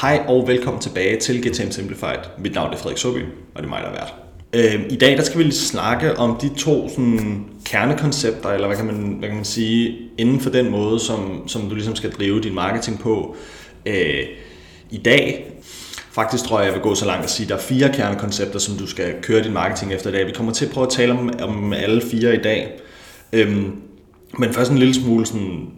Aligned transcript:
Hej 0.00 0.24
og 0.28 0.48
velkommen 0.48 0.82
tilbage 0.82 1.20
til 1.20 1.48
GTM 1.48 1.70
Simplified. 1.70 2.18
Mit 2.38 2.54
navn 2.54 2.72
er 2.72 2.76
Frederik 2.76 2.98
Søby, 2.98 3.24
og 3.54 3.62
det 3.62 3.64
er 3.64 3.68
mig, 3.68 3.82
der 3.82 3.88
er 3.88 3.92
vært. 3.92 4.14
Øhm, 4.52 4.84
I 4.90 4.96
dag 4.96 5.16
der 5.16 5.22
skal 5.22 5.38
vi 5.38 5.42
lige 5.42 5.54
snakke 5.54 6.18
om 6.18 6.38
de 6.42 6.48
to 6.58 6.88
sådan, 6.88 7.44
kernekoncepter, 7.64 8.48
eller 8.48 8.66
hvad 8.66 8.76
kan, 8.76 8.86
man, 8.86 9.16
hvad 9.18 9.28
kan 9.28 9.36
man 9.36 9.44
sige, 9.44 9.98
inden 10.18 10.40
for 10.40 10.50
den 10.50 10.70
måde, 10.70 11.00
som, 11.00 11.48
som 11.48 11.68
du 11.68 11.74
ligesom 11.74 11.96
skal 11.96 12.10
drive 12.12 12.40
din 12.40 12.54
marketing 12.54 12.98
på 12.98 13.36
øh, 13.86 14.24
i 14.90 14.98
dag. 14.98 15.52
Faktisk 16.12 16.44
tror 16.44 16.58
jeg, 16.58 16.66
jeg 16.66 16.74
vil 16.74 16.82
gå 16.82 16.94
så 16.94 17.06
langt 17.06 17.24
at 17.24 17.30
sige, 17.30 17.44
at 17.44 17.48
der 17.48 17.56
er 17.56 17.60
fire 17.60 17.92
kernekoncepter, 17.92 18.58
som 18.58 18.76
du 18.76 18.86
skal 18.86 19.14
køre 19.22 19.42
din 19.42 19.52
marketing 19.52 19.92
efter 19.92 20.10
i 20.10 20.12
dag. 20.12 20.26
Vi 20.26 20.32
kommer 20.32 20.52
til 20.52 20.66
at 20.66 20.72
prøve 20.72 20.86
at 20.86 20.92
tale 20.92 21.12
om, 21.12 21.30
om 21.42 21.72
alle 21.72 22.02
fire 22.02 22.34
i 22.34 22.42
dag. 22.42 22.80
Øhm, 23.32 23.72
men 24.38 24.52
først 24.52 24.70
en 24.70 24.78
lille 24.78 24.94
smule 24.94 25.26
sådan 25.26 25.70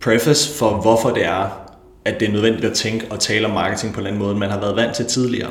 preface 0.00 0.58
for, 0.58 0.70
hvorfor 0.70 1.10
det 1.10 1.24
er, 1.24 1.59
at 2.04 2.20
det 2.20 2.28
er 2.28 2.32
nødvendigt 2.32 2.64
at 2.64 2.72
tænke 2.72 3.06
og 3.10 3.20
tale 3.20 3.46
om 3.46 3.54
marketing 3.54 3.94
på 3.94 4.00
en 4.00 4.06
anden 4.06 4.18
måde, 4.18 4.30
end 4.30 4.38
man 4.38 4.50
har 4.50 4.60
været 4.60 4.76
vant 4.76 4.94
til 4.94 5.04
tidligere. 5.04 5.50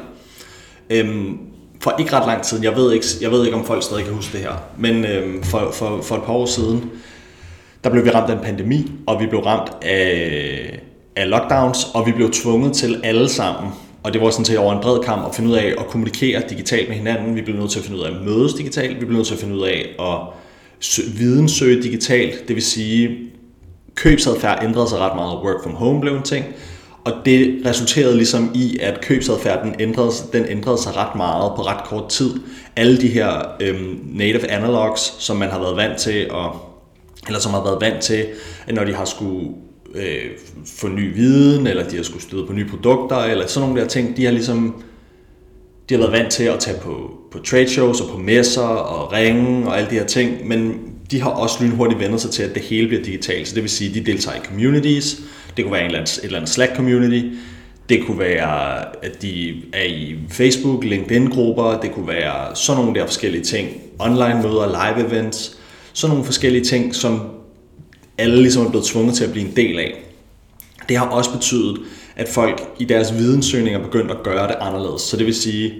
Øhm, 0.90 1.38
for 1.82 1.96
ikke 2.00 2.14
ret 2.14 2.28
lang 2.28 2.44
tid, 2.44 2.64
jeg 2.64 2.76
ved 2.76 2.94
ikke, 2.94 3.06
jeg 3.22 3.32
ved 3.32 3.46
ikke 3.46 3.58
om 3.58 3.66
folk 3.66 3.84
stadig 3.84 4.04
kan 4.04 4.14
huske 4.14 4.34
det 4.34 4.42
her, 4.42 4.64
men 4.78 5.06
øhm, 5.06 5.44
for, 5.44 5.72
for, 5.73 6.02
for 6.02 6.16
et 6.16 6.23
par 6.23 6.34
år 6.34 6.46
siden, 6.46 6.90
der 7.84 7.90
blev 7.90 8.06
vi 8.06 8.09
ramt 8.09 8.30
af 8.30 8.36
en 8.36 8.44
pandemi, 8.44 8.92
og 9.08 9.22
vi 9.22 9.28
blev 9.28 9.42
ramt 9.42 9.72
af, 9.82 10.80
af 11.16 11.30
lockdowns, 11.30 11.88
og 11.94 12.08
vi 12.08 12.12
blev 12.12 12.32
tvunget 12.32 12.73
til 12.73 13.02
alle 13.04 13.30
sammen, 13.30 13.72
og 14.04 14.14
det 14.14 14.22
var 14.22 14.30
sådan 14.30 14.45
set 14.45 14.58
over 14.58 14.73
en 14.73 14.81
bred 14.81 15.00
kamp, 15.00 15.28
at 15.28 15.36
finde 15.36 15.50
ud 15.50 15.56
af 15.56 15.73
at 15.78 15.88
kommunikere 15.88 16.44
digitalt 16.50 16.90
med 16.90 16.98
hinanden. 16.98 17.36
Vi 17.36 17.42
blev 17.42 17.56
nødt 17.56 17.72
til 17.72 17.80
at 17.80 17.86
finde 17.86 18.00
ud 18.00 18.04
af 18.06 18.12
at 18.12 18.22
mødes 18.26 18.54
digitalt, 18.54 19.00
vi 19.00 19.06
blev 19.06 19.18
nødt 19.18 19.28
til 19.28 19.34
at 19.34 19.40
finde 19.40 19.56
ud 19.56 19.64
af 19.64 19.90
at 20.00 20.18
vidensøge 21.20 21.84
digitalt, 21.84 22.48
det 22.48 22.56
vil 22.56 22.64
sige, 22.64 23.29
købsadfærd 24.03 24.63
ændrede 24.63 24.89
sig 24.89 24.99
ret 24.99 25.16
meget, 25.16 25.38
work 25.38 25.63
from 25.63 25.73
home 25.73 26.02
blev 26.02 26.16
en 26.16 26.23
ting, 26.23 26.45
og 27.03 27.13
det 27.26 27.62
resulterede 27.66 28.16
ligesom 28.16 28.52
i, 28.55 28.77
at 28.81 29.02
købsadfærden 29.02 29.75
ændrede, 29.80 30.12
den 30.33 30.45
ændrede 30.50 30.78
sig 30.78 30.95
ret 30.95 31.16
meget 31.16 31.52
på 31.56 31.61
ret 31.61 31.83
kort 31.83 32.09
tid. 32.09 32.39
Alle 32.75 33.02
de 33.02 33.08
her 33.08 33.56
øhm, 33.59 34.00
native 34.06 34.52
analogs, 34.52 35.16
som 35.19 35.38
man 35.38 35.50
har 35.50 35.59
været 35.59 35.78
vant 35.78 35.97
til, 35.97 36.19
at, 36.19 36.52
eller 37.28 37.39
som 37.39 37.53
har 37.53 37.64
været 37.64 37.81
vant 37.81 38.03
til, 38.03 38.25
at 38.67 38.75
når 38.75 38.83
de 38.83 38.94
har 38.94 39.06
skulle 39.06 39.50
øh, 39.95 40.25
få 40.66 40.88
ny 40.88 41.16
viden, 41.16 41.67
eller 41.67 41.89
de 41.89 41.95
har 41.95 42.03
skulle 42.03 42.23
støde 42.23 42.45
på 42.47 42.53
nye 42.53 42.67
produkter, 42.69 43.17
eller 43.17 43.47
sådan 43.47 43.67
nogle 43.69 43.81
der 43.81 43.88
ting, 43.88 44.17
de 44.17 44.25
har 44.25 44.31
ligesom 44.31 44.84
de 45.89 45.94
har 45.94 46.00
været 46.00 46.11
vant 46.11 46.31
til 46.31 46.44
at 46.44 46.59
tage 46.59 46.78
på, 46.80 47.11
på 47.31 47.39
trade 47.39 47.67
shows 47.67 48.02
og 48.02 48.09
på 48.09 48.17
messer 48.17 48.61
og 48.61 49.13
ringe 49.13 49.67
og 49.67 49.78
alle 49.78 49.89
de 49.89 49.95
her 49.95 50.06
ting, 50.06 50.47
men 50.47 50.89
de 51.12 51.22
har 51.22 51.30
også 51.30 51.64
lynhurtigt 51.64 52.00
vendt 52.00 52.22
sig 52.22 52.32
til, 52.32 52.44
at 52.44 52.56
det 52.56 52.64
hele 52.64 52.88
bliver 52.88 53.04
digitalt. 53.04 53.48
Så 53.48 53.56
det 53.56 53.64
vil 53.64 53.70
sige, 53.70 53.90
at 53.90 53.96
de 53.96 54.12
deltager 54.12 54.38
i 54.38 54.46
communities. 54.46 55.22
Det 55.58 55.66
kunne 55.66 55.72
være 55.72 55.82
en 55.82 55.86
eller 55.86 56.00
anden, 56.00 56.20
et 56.20 56.24
eller 56.24 56.38
andet 56.38 56.52
Slack 56.52 56.76
community. 56.76 57.28
Det 57.90 58.06
kunne 58.06 58.20
være, 58.20 58.80
at 59.06 59.22
de 59.22 59.56
er 59.74 59.84
i 59.84 60.16
Facebook, 60.30 60.84
LinkedIn-grupper. 60.84 61.80
Det 61.80 61.92
kunne 61.92 62.08
være 62.08 62.56
sådan 62.56 62.82
nogle 62.84 63.00
der 63.00 63.06
forskellige 63.06 63.44
ting. 63.44 63.70
Online-møder, 64.00 64.96
live 64.96 65.08
events. 65.08 65.58
Sådan 65.94 66.12
nogle 66.12 66.26
forskellige 66.26 66.64
ting, 66.64 66.96
som 66.96 67.22
alle 68.18 68.42
ligesom 68.42 68.66
er 68.66 68.70
blevet 68.70 68.86
tvunget 68.86 69.16
til 69.16 69.24
at 69.24 69.32
blive 69.32 69.48
en 69.48 69.56
del 69.56 69.80
af. 69.80 70.04
Det 70.90 70.98
har 70.98 71.06
også 71.06 71.34
betydet, 71.34 71.78
at 72.16 72.30
folk 72.30 72.62
i 72.80 72.86
deres 72.86 73.14
videnssøgninger 73.14 73.80
er 73.80 73.84
begyndt 73.84 74.12
at 74.12 74.24
gøre 74.24 74.48
det 74.48 74.56
anderledes. 74.62 75.02
Så 75.02 75.18
det 75.18 75.26
vil 75.26 75.36
sige, 75.36 75.74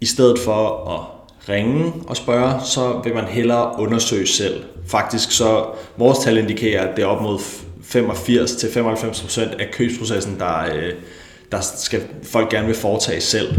i 0.00 0.06
stedet 0.06 0.38
for 0.38 0.90
at 0.94 1.21
ringe 1.48 1.92
og 2.06 2.16
spørge, 2.16 2.60
så 2.64 3.00
vil 3.04 3.14
man 3.14 3.24
hellere 3.24 3.74
undersøge 3.78 4.26
selv. 4.26 4.64
Faktisk 4.86 5.30
så, 5.30 5.64
vores 5.96 6.18
tal 6.18 6.38
indikerer, 6.38 6.88
at 6.88 6.96
det 6.96 7.02
er 7.02 7.06
op 7.06 7.22
mod 7.22 7.38
85-95% 7.38 9.60
af 9.60 9.70
købsprocessen, 9.72 10.38
der, 10.38 10.74
øh, 10.74 10.92
der 11.52 11.60
skal 11.60 12.02
folk 12.22 12.50
gerne 12.50 12.66
vil 12.66 12.76
foretage 12.76 13.20
selv. 13.20 13.54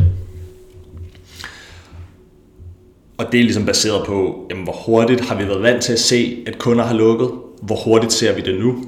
Og 3.18 3.32
det 3.32 3.40
er 3.40 3.44
ligesom 3.44 3.66
baseret 3.66 4.06
på, 4.06 4.46
jamen, 4.50 4.64
hvor 4.64 4.74
hurtigt 4.74 5.22
har 5.22 5.36
vi 5.36 5.48
været 5.48 5.62
vant 5.62 5.84
til 5.84 5.94
at 5.94 6.00
se, 6.00 6.44
at 6.48 6.58
kunder 6.58 6.86
har 6.86 6.96
lukket? 6.96 7.32
Hvor 7.62 7.76
hurtigt 7.76 8.14
ser 8.14 8.36
vi 8.36 8.42
det 8.42 8.60
nu? 8.60 8.86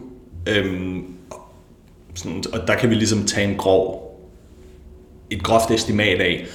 Øhm, 0.48 1.04
sådan, 2.16 2.44
og 2.54 2.68
der 2.68 2.76
kan 2.76 2.90
vi 2.90 2.96
ligesom 2.96 3.26
tage 3.26 3.52
en 3.52 3.58
grov, 3.58 4.02
et 5.30 5.44
groft 5.44 5.72
estimat 5.72 6.22
af, 6.22 6.46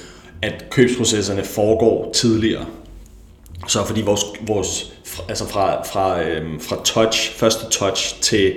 at 0.43 0.71
købsprocesserne 0.71 1.45
foregår 1.45 2.13
tidligere. 2.15 2.67
Så 3.69 3.85
fordi 3.87 4.03
vores, 4.03 4.21
vores 4.47 4.93
altså 5.29 5.49
fra, 5.49 5.83
fra, 5.83 6.23
øhm, 6.23 6.61
fra 6.61 6.77
touch, 6.85 7.33
første 7.37 7.67
touch 7.71 8.21
til 8.21 8.55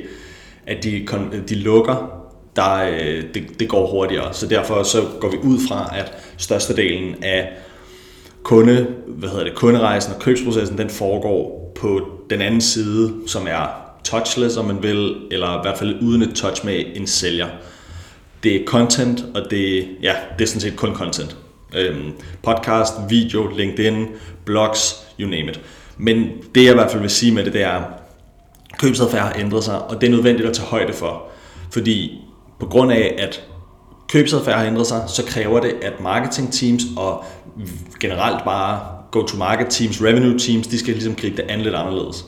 at 0.68 0.84
de, 0.84 1.08
de 1.50 1.56
lukker, 1.56 2.24
der, 2.56 2.74
øh, 2.74 3.24
det, 3.34 3.60
det 3.60 3.70
går 3.70 3.92
hurtigere. 3.92 4.34
Så 4.34 4.48
derfor 4.48 4.84
så 4.84 5.06
går 5.20 5.30
vi 5.30 5.38
ud 5.38 5.58
fra, 5.68 5.98
at 5.98 6.14
størstedelen 6.38 7.24
af 7.24 7.50
kunde, 8.44 8.88
hvad 9.08 9.30
hedder 9.30 9.44
det, 9.44 9.56
kunderejsen 9.56 10.14
og 10.14 10.20
købsprocessen, 10.20 10.78
den 10.78 10.90
foregår 10.90 11.72
på 11.76 12.02
den 12.30 12.42
anden 12.42 12.62
side, 12.62 13.14
som 13.28 13.48
er 13.48 13.68
touchless, 14.04 14.58
om 14.58 14.66
man 14.66 14.84
vil, 14.84 15.16
eller 15.32 15.60
i 15.60 15.62
hvert 15.62 15.78
fald 15.78 16.02
uden 16.02 16.22
et 16.22 16.36
touch 16.36 16.66
med 16.66 16.84
en 16.96 17.08
sælger. 17.08 17.48
Det 18.44 18.56
er 18.56 18.66
content, 18.66 19.26
og 19.36 19.52
det, 19.52 19.88
ja, 20.02 20.16
det 20.38 20.44
er 20.44 20.48
sådan 20.48 20.62
set 20.62 20.76
kun 20.76 20.96
content. 20.96 21.38
Øhm, 21.76 22.12
podcast, 22.44 22.94
video, 23.10 23.48
LinkedIn, 23.48 24.08
blogs, 24.46 24.96
you 25.20 25.30
name 25.30 25.52
it. 25.52 25.62
Men 25.98 26.28
det 26.56 26.64
jeg 26.64 26.72
i 26.72 26.76
hvert 26.76 26.92
fald 26.92 27.02
vil 27.02 27.10
sige 27.10 27.32
med 27.32 27.46
det, 27.46 27.54
det 27.54 27.62
er, 27.62 27.82
købsadfærd 28.80 29.22
har 29.22 29.36
ændret 29.40 29.64
sig, 29.64 29.82
og 29.82 30.02
det 30.02 30.08
er 30.08 30.12
nødvendigt 30.12 30.50
at 30.50 30.56
tage 30.56 30.68
højde 30.68 30.94
for. 30.94 31.24
Fordi 31.72 32.20
på 32.60 32.66
grund 32.66 32.92
af, 32.92 33.16
at 33.18 33.44
købsadfærd 34.10 34.58
har 34.58 34.66
ændret 34.66 34.88
sig, 34.88 35.04
så 35.08 35.24
kræver 35.26 35.60
det, 35.60 35.74
at 35.82 36.02
marketing 36.02 36.54
teams 36.54 36.84
og 36.98 37.24
generelt 38.00 38.44
bare 38.46 38.80
go-to-market 39.12 39.68
teams, 39.70 40.02
revenue 40.02 40.40
teams, 40.40 40.68
de 40.68 40.80
skal 40.80 40.94
ligesom 40.94 41.16
gribe 41.16 41.38
det 41.38 41.46
an 41.50 41.62
lidt 41.62 41.76
anderledes. 41.76 42.26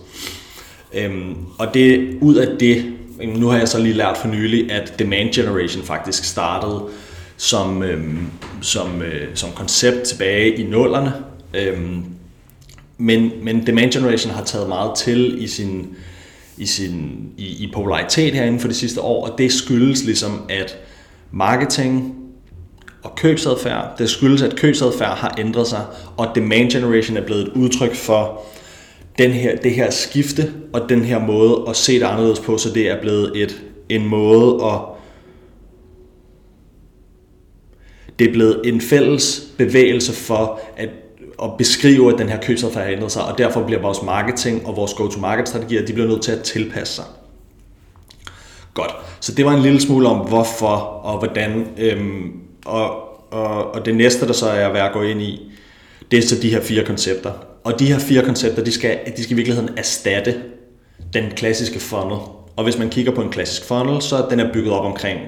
Øhm, 0.93 1.35
og 1.59 1.73
det 1.73 2.17
ud 2.21 2.35
af 2.35 2.57
det, 2.59 2.93
nu 3.23 3.47
har 3.47 3.57
jeg 3.57 3.67
så 3.67 3.79
lige 3.79 3.93
lært 3.93 4.17
for 4.17 4.27
nylig, 4.27 4.71
at 4.71 4.99
demand 4.99 5.33
generation 5.33 5.83
faktisk 5.83 6.23
startede 6.23 6.83
som, 7.37 7.83
øh, 7.83 8.03
som, 8.61 9.01
øh, 9.01 9.27
som 9.35 9.51
koncept 9.51 10.03
tilbage 10.03 10.55
i 10.55 10.63
nullerne. 10.63 11.13
Øh, 11.53 11.79
men, 12.97 13.31
men 13.43 13.67
demand 13.67 13.91
generation 13.91 14.33
har 14.33 14.43
taget 14.43 14.69
meget 14.69 14.95
til 14.95 15.43
i 15.43 15.47
sin, 15.47 15.87
i, 16.57 16.65
sin, 16.65 17.29
i, 17.37 17.63
i 17.63 17.71
popularitet 17.73 18.33
herinde 18.33 18.59
for 18.59 18.67
de 18.67 18.73
sidste 18.73 19.01
år, 19.01 19.27
og 19.27 19.37
det 19.37 19.53
skyldes 19.53 20.03
ligesom, 20.03 20.45
at 20.49 20.77
marketing 21.31 22.15
og 23.03 23.15
købsadfærd, 23.15 23.97
det 23.97 24.09
skyldes, 24.09 24.41
at 24.41 24.55
købsadfærd 24.55 25.17
har 25.17 25.35
ændret 25.37 25.67
sig, 25.67 25.85
og 26.17 26.27
demand 26.35 26.71
generation 26.71 27.17
er 27.17 27.25
blevet 27.25 27.41
et 27.41 27.53
udtryk 27.53 27.95
for 27.95 28.41
den 29.17 29.31
her, 29.31 29.55
det 29.55 29.71
her 29.71 29.91
skifte, 29.91 30.53
og 30.73 30.89
den 30.89 31.05
her 31.05 31.19
måde 31.19 31.65
at 31.67 31.75
se 31.75 31.93
det 31.93 32.03
anderledes 32.03 32.39
på, 32.39 32.57
så 32.57 32.69
det 32.73 32.89
er 32.89 33.01
blevet 33.01 33.31
et, 33.43 33.61
en 33.89 34.05
måde 34.05 34.65
at 34.65 34.79
det 38.19 38.27
er 38.27 38.33
blevet 38.33 38.61
en 38.63 38.81
fælles 38.81 39.47
bevægelse 39.57 40.13
for 40.13 40.59
at, 40.77 40.89
at 41.43 41.49
beskrive, 41.57 42.13
at 42.13 42.19
den 42.19 42.29
her 42.29 42.41
købsadfærd 42.41 42.83
har 42.83 42.91
ændret 42.91 43.11
sig, 43.11 43.25
og 43.25 43.37
derfor 43.37 43.63
bliver 43.63 43.81
vores 43.81 44.01
marketing 44.01 44.67
og 44.67 44.75
vores 44.75 44.93
go-to-market-strategier, 44.93 45.85
de 45.85 45.93
bliver 45.93 46.07
nødt 46.07 46.21
til 46.21 46.31
at 46.31 46.41
tilpasse 46.41 46.93
sig. 46.93 47.05
Godt, 48.73 48.91
så 49.19 49.31
det 49.31 49.45
var 49.45 49.51
en 49.51 49.61
lille 49.61 49.81
smule 49.81 50.07
om 50.07 50.27
hvorfor 50.27 50.75
og 51.03 51.19
hvordan, 51.19 51.67
øhm, 51.77 52.31
og, 52.65 52.89
og, 53.31 53.75
og 53.75 53.85
det 53.85 53.95
næste, 53.95 54.27
der 54.27 54.33
så 54.33 54.49
er 54.49 54.71
værd 54.71 54.87
at 54.87 54.93
gå 54.93 55.01
ind 55.01 55.21
i, 55.21 55.51
det 56.11 56.19
er 56.19 56.27
så 56.27 56.35
de 56.41 56.49
her 56.49 56.61
fire 56.61 56.83
koncepter. 56.83 57.31
Og 57.63 57.79
de 57.79 57.85
her 57.85 57.99
fire 57.99 58.23
koncepter, 58.23 58.63
de 58.63 58.71
skal, 58.71 58.99
de 59.17 59.23
skal 59.23 59.33
i 59.33 59.35
virkeligheden 59.35 59.69
erstatte 59.77 60.35
den 61.13 61.31
klassiske 61.31 61.79
funnel. 61.79 62.17
Og 62.55 62.63
hvis 62.63 62.77
man 62.77 62.89
kigger 62.89 63.11
på 63.11 63.21
en 63.21 63.29
klassisk 63.29 63.67
funnel, 63.67 64.01
så 64.01 64.25
den 64.29 64.39
er 64.39 64.53
bygget 64.53 64.73
op 64.73 64.85
omkring 64.85 65.19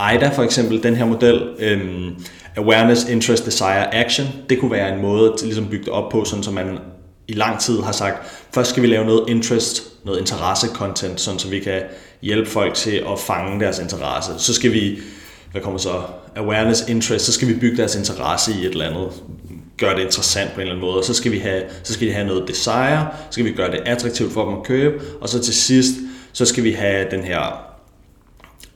AIDA 0.00 0.28
for 0.28 0.42
eksempel, 0.42 0.82
den 0.82 0.96
her 0.96 1.04
model, 1.04 1.42
øhm, 1.58 2.14
Awareness, 2.56 3.08
Interest, 3.08 3.46
Desire, 3.46 3.94
Action, 3.94 4.26
det 4.50 4.58
kunne 4.58 4.70
være 4.70 4.94
en 4.94 5.02
måde 5.02 5.22
ligesom 5.22 5.34
at 5.40 5.46
ligesom 5.46 5.66
bygge 5.66 5.84
det 5.84 5.92
op 5.92 6.08
på, 6.12 6.24
sådan 6.24 6.42
så 6.42 6.50
man 6.50 6.78
i 7.28 7.32
lang 7.32 7.60
tid 7.60 7.80
har 7.80 7.92
sagt, 7.92 8.16
først 8.54 8.70
skal 8.70 8.82
vi 8.82 8.88
lave 8.88 9.04
noget 9.04 9.24
interest, 9.28 9.82
noget 10.04 10.20
interesse-content, 10.20 11.20
sådan 11.20 11.38
så 11.38 11.48
vi 11.48 11.58
kan 11.58 11.82
hjælpe 12.22 12.50
folk 12.50 12.74
til 12.74 13.04
at 13.12 13.18
fange 13.18 13.60
deres 13.60 13.78
interesse. 13.78 14.32
Så 14.38 14.54
skal 14.54 14.72
vi, 14.72 14.98
hvad 15.52 15.62
kommer 15.62 15.78
så, 15.78 16.02
awareness, 16.36 16.88
interest, 16.88 17.24
så 17.24 17.32
skal 17.32 17.48
vi 17.48 17.54
bygge 17.54 17.76
deres 17.76 17.96
interesse 17.96 18.52
i 18.52 18.66
et 18.66 18.72
eller 18.72 18.86
andet, 18.86 19.08
gøre 19.76 19.94
det 19.94 20.02
interessant 20.02 20.50
på 20.50 20.54
en 20.54 20.60
eller 20.60 20.74
anden 20.74 20.86
måde, 20.86 20.98
og 20.98 21.04
så 21.04 21.14
skal 21.14 21.32
vi 21.32 21.38
have, 21.38 21.62
så 21.82 21.92
skal 21.92 22.08
de 22.08 22.12
have 22.12 22.26
noget 22.26 22.48
desire, 22.48 23.08
så 23.12 23.32
skal 23.32 23.44
vi 23.44 23.52
gøre 23.52 23.70
det 23.70 23.80
attraktivt 23.86 24.32
for 24.32 24.44
dem 24.44 24.54
at 24.58 24.62
købe, 24.62 25.00
og 25.20 25.28
så 25.28 25.42
til 25.42 25.54
sidst, 25.54 25.94
så 26.32 26.44
skal 26.44 26.64
vi 26.64 26.72
have 26.72 27.06
den 27.10 27.24
her 27.24 27.69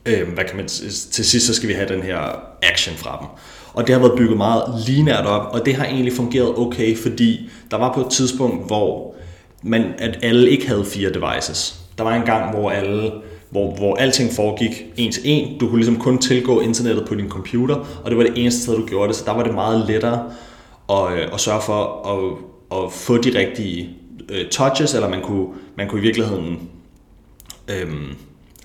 øh, 0.05 0.33
hvad 0.33 0.43
kan 0.43 0.57
man, 0.57 0.67
til 0.67 1.25
sidst 1.25 1.47
så 1.47 1.53
skal 1.53 1.69
vi 1.69 1.73
have 1.73 1.89
den 1.89 2.03
her 2.03 2.19
action 2.61 2.95
fra 2.95 3.17
dem. 3.21 3.27
Og 3.73 3.87
det 3.87 3.95
har 3.95 3.99
været 4.01 4.17
bygget 4.17 4.37
meget 4.37 4.63
linært 4.87 5.25
op, 5.25 5.53
og 5.53 5.65
det 5.65 5.75
har 5.75 5.85
egentlig 5.85 6.13
fungeret 6.13 6.57
okay, 6.57 6.97
fordi 6.97 7.49
der 7.71 7.77
var 7.77 7.93
på 7.93 8.01
et 8.01 8.11
tidspunkt, 8.11 8.67
hvor 8.67 9.15
man, 9.63 9.93
at 9.97 10.19
alle 10.21 10.49
ikke 10.49 10.67
havde 10.67 10.85
fire 10.85 11.09
devices. 11.09 11.79
Der 11.97 12.03
var 12.03 12.15
en 12.15 12.25
gang, 12.25 12.55
hvor 12.55 12.71
alle 12.71 13.11
hvor, 13.49 13.75
hvor 13.75 13.95
alting 13.95 14.33
foregik 14.33 14.85
en 14.97 15.11
til 15.11 15.21
en. 15.25 15.59
Du 15.59 15.67
kunne 15.67 15.77
ligesom 15.77 15.99
kun 15.99 16.17
tilgå 16.17 16.59
internettet 16.59 17.07
på 17.07 17.15
din 17.15 17.29
computer, 17.29 17.75
og 18.03 18.11
det 18.11 18.17
var 18.17 18.23
det 18.23 18.33
eneste 18.35 18.61
sted, 18.61 18.75
du 18.75 18.85
gjorde 18.85 19.07
det, 19.07 19.15
så 19.15 19.23
der 19.25 19.33
var 19.33 19.43
det 19.43 19.53
meget 19.53 19.87
lettere 19.87 20.31
at, 20.89 21.13
øh, 21.13 21.33
at 21.33 21.39
sørge 21.39 21.61
for 21.61 22.07
at, 22.07 22.37
at 22.83 22.91
få 22.91 23.17
de 23.17 23.39
rigtige 23.39 23.89
øh, 24.29 24.49
touches, 24.49 24.93
eller 24.93 25.09
man 25.09 25.21
kunne, 25.21 25.47
man 25.77 25.87
kunne 25.87 25.99
i 25.99 26.03
virkeligheden 26.03 26.69
øh, 27.67 27.93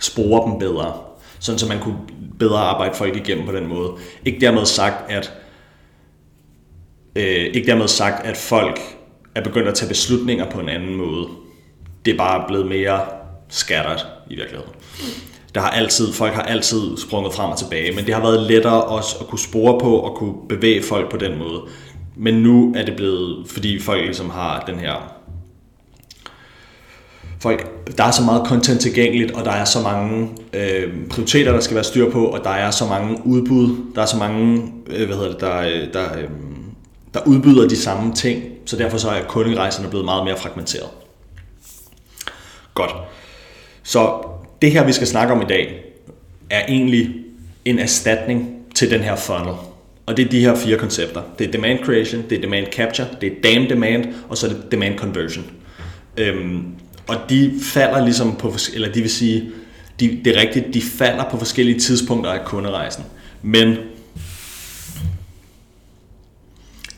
spore 0.00 0.50
dem 0.50 0.58
bedre, 0.58 0.92
sådan 1.40 1.58
så 1.58 1.68
man 1.68 1.80
kunne 1.80 1.98
bedre 2.38 2.58
arbejde 2.58 2.94
folk 2.94 3.16
igennem 3.16 3.46
på 3.46 3.52
den 3.52 3.66
måde. 3.66 3.92
Ikke 4.24 4.40
dermed 4.40 4.66
sagt, 4.66 5.10
at 5.10 5.32
øh, 7.16 7.24
ikke 7.24 7.66
dermed 7.66 7.88
sagt, 7.88 8.26
at 8.26 8.36
folk 8.36 8.80
er 9.34 9.42
begyndt 9.42 9.68
at 9.68 9.74
tage 9.74 9.88
beslutninger 9.88 10.50
på 10.50 10.60
en 10.60 10.68
anden 10.68 10.94
måde. 10.94 11.26
Det 12.04 12.12
er 12.14 12.18
bare 12.18 12.44
blevet 12.48 12.66
mere 12.66 13.00
skattert 13.48 14.06
i 14.30 14.36
virkeligheden. 14.36 14.72
Der 15.54 15.60
har 15.60 15.70
altid, 15.70 16.12
folk 16.12 16.32
har 16.32 16.42
altid 16.42 16.96
sprunget 16.96 17.34
frem 17.34 17.50
og 17.50 17.58
tilbage, 17.58 17.92
men 17.96 18.06
det 18.06 18.14
har 18.14 18.20
været 18.20 18.40
lettere 18.40 18.84
også 18.84 19.16
at 19.20 19.26
kunne 19.26 19.38
spore 19.38 19.80
på 19.80 19.96
og 19.96 20.16
kunne 20.16 20.34
bevæge 20.48 20.82
folk 20.82 21.10
på 21.10 21.16
den 21.16 21.38
måde. 21.38 21.62
Men 22.16 22.34
nu 22.34 22.74
er 22.76 22.84
det 22.84 22.96
blevet, 22.96 23.48
fordi 23.48 23.80
folk 23.80 24.04
ligesom 24.04 24.30
har 24.30 24.64
den 24.66 24.78
her 24.78 25.19
folk, 27.40 27.86
der 27.98 28.04
er 28.04 28.10
så 28.10 28.22
meget 28.22 28.46
content 28.46 28.80
tilgængeligt, 28.80 29.30
og 29.30 29.44
der 29.44 29.50
er 29.50 29.64
så 29.64 29.80
mange 29.80 30.28
øh, 30.52 31.06
prioriteter, 31.10 31.52
der 31.52 31.60
skal 31.60 31.74
være 31.74 31.84
styr 31.84 32.10
på, 32.10 32.26
og 32.26 32.44
der 32.44 32.50
er 32.50 32.70
så 32.70 32.86
mange 32.86 33.26
udbud, 33.26 33.76
der 33.94 34.02
er 34.02 34.06
så 34.06 34.16
mange, 34.16 34.72
øh, 34.86 35.06
hvad 35.06 35.16
hedder 35.16 35.30
det, 35.30 35.40
der, 35.40 35.58
øh, 35.60 35.92
der, 35.92 36.18
øh, 36.18 36.28
der 37.14 37.20
udbyder 37.26 37.68
de 37.68 37.76
samme 37.76 38.14
ting, 38.14 38.42
så 38.66 38.76
derfor 38.76 38.98
så 38.98 39.08
er 39.08 39.22
kunderejserne 39.22 39.88
blevet 39.88 40.04
meget 40.04 40.24
mere 40.24 40.36
fragmenteret. 40.36 40.88
Godt. 42.74 42.90
Så 43.82 44.26
det 44.62 44.72
her, 44.72 44.84
vi 44.84 44.92
skal 44.92 45.06
snakke 45.06 45.34
om 45.34 45.42
i 45.42 45.44
dag, 45.44 45.84
er 46.50 46.66
egentlig 46.68 47.14
en 47.64 47.78
erstatning 47.78 48.56
til 48.74 48.90
den 48.90 49.00
her 49.00 49.16
funnel. 49.16 49.54
Og 50.06 50.16
det 50.16 50.24
er 50.24 50.30
de 50.30 50.40
her 50.40 50.54
fire 50.54 50.78
koncepter. 50.78 51.22
Det 51.38 51.46
er 51.48 51.52
demand 51.52 51.78
creation, 51.84 52.22
det 52.30 52.38
er 52.38 52.42
demand 52.42 52.66
capture, 52.72 53.08
det 53.20 53.32
er 53.32 53.36
damn 53.44 53.68
demand, 53.68 54.04
og 54.28 54.38
så 54.38 54.46
er 54.46 54.50
det 54.50 54.72
demand 54.72 54.98
conversion. 54.98 55.44
Øhm, 56.16 56.64
og 57.10 57.30
de 57.30 57.52
falder 57.62 58.04
ligesom 58.04 58.36
på, 58.36 58.54
eller 58.74 58.92
de 58.92 59.00
vil 59.00 59.10
sige, 59.10 59.50
de, 60.00 60.20
det 60.24 60.36
er 60.36 60.40
rigtigt, 60.40 60.74
de 60.74 60.82
falder 60.82 61.30
på 61.30 61.38
forskellige 61.38 61.80
tidspunkter 61.80 62.30
af 62.30 62.44
kunderejsen. 62.44 63.04
Men 63.42 63.76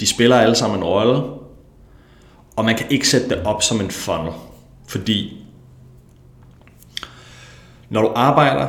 de 0.00 0.06
spiller 0.06 0.36
alle 0.36 0.54
sammen 0.54 0.78
en 0.78 0.84
rolle, 0.84 1.22
og 2.56 2.64
man 2.64 2.76
kan 2.76 2.86
ikke 2.90 3.08
sætte 3.08 3.28
det 3.28 3.42
op 3.42 3.62
som 3.62 3.80
en 3.80 3.90
funnel, 3.90 4.32
fordi 4.88 5.36
når 7.90 8.02
du 8.02 8.12
arbejder, 8.14 8.66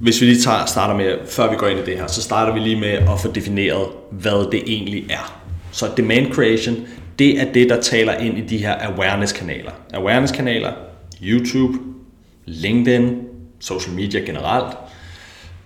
hvis 0.00 0.20
vi 0.20 0.26
lige 0.26 0.42
tager, 0.42 0.66
starter 0.66 0.94
med, 0.94 1.18
før 1.26 1.50
vi 1.50 1.56
går 1.56 1.66
ind 1.66 1.78
i 1.80 1.84
det 1.84 1.96
her, 1.96 2.06
så 2.06 2.22
starter 2.22 2.52
vi 2.52 2.60
lige 2.60 2.80
med 2.80 2.88
at 2.88 3.20
få 3.20 3.32
defineret, 3.32 3.86
hvad 4.10 4.50
det 4.52 4.62
egentlig 4.66 5.10
er. 5.10 5.42
Så 5.72 5.90
demand 5.96 6.32
creation, 6.32 6.76
det 7.18 7.40
er 7.40 7.52
det, 7.52 7.68
der 7.68 7.80
taler 7.80 8.14
ind 8.14 8.38
i 8.38 8.40
de 8.40 8.58
her 8.58 8.74
awareness-kanaler. 8.80 9.72
Awareness-kanaler, 9.94 10.72
YouTube, 11.22 11.78
LinkedIn, 12.44 13.22
social 13.60 13.94
media 13.94 14.20
generelt, 14.20 14.76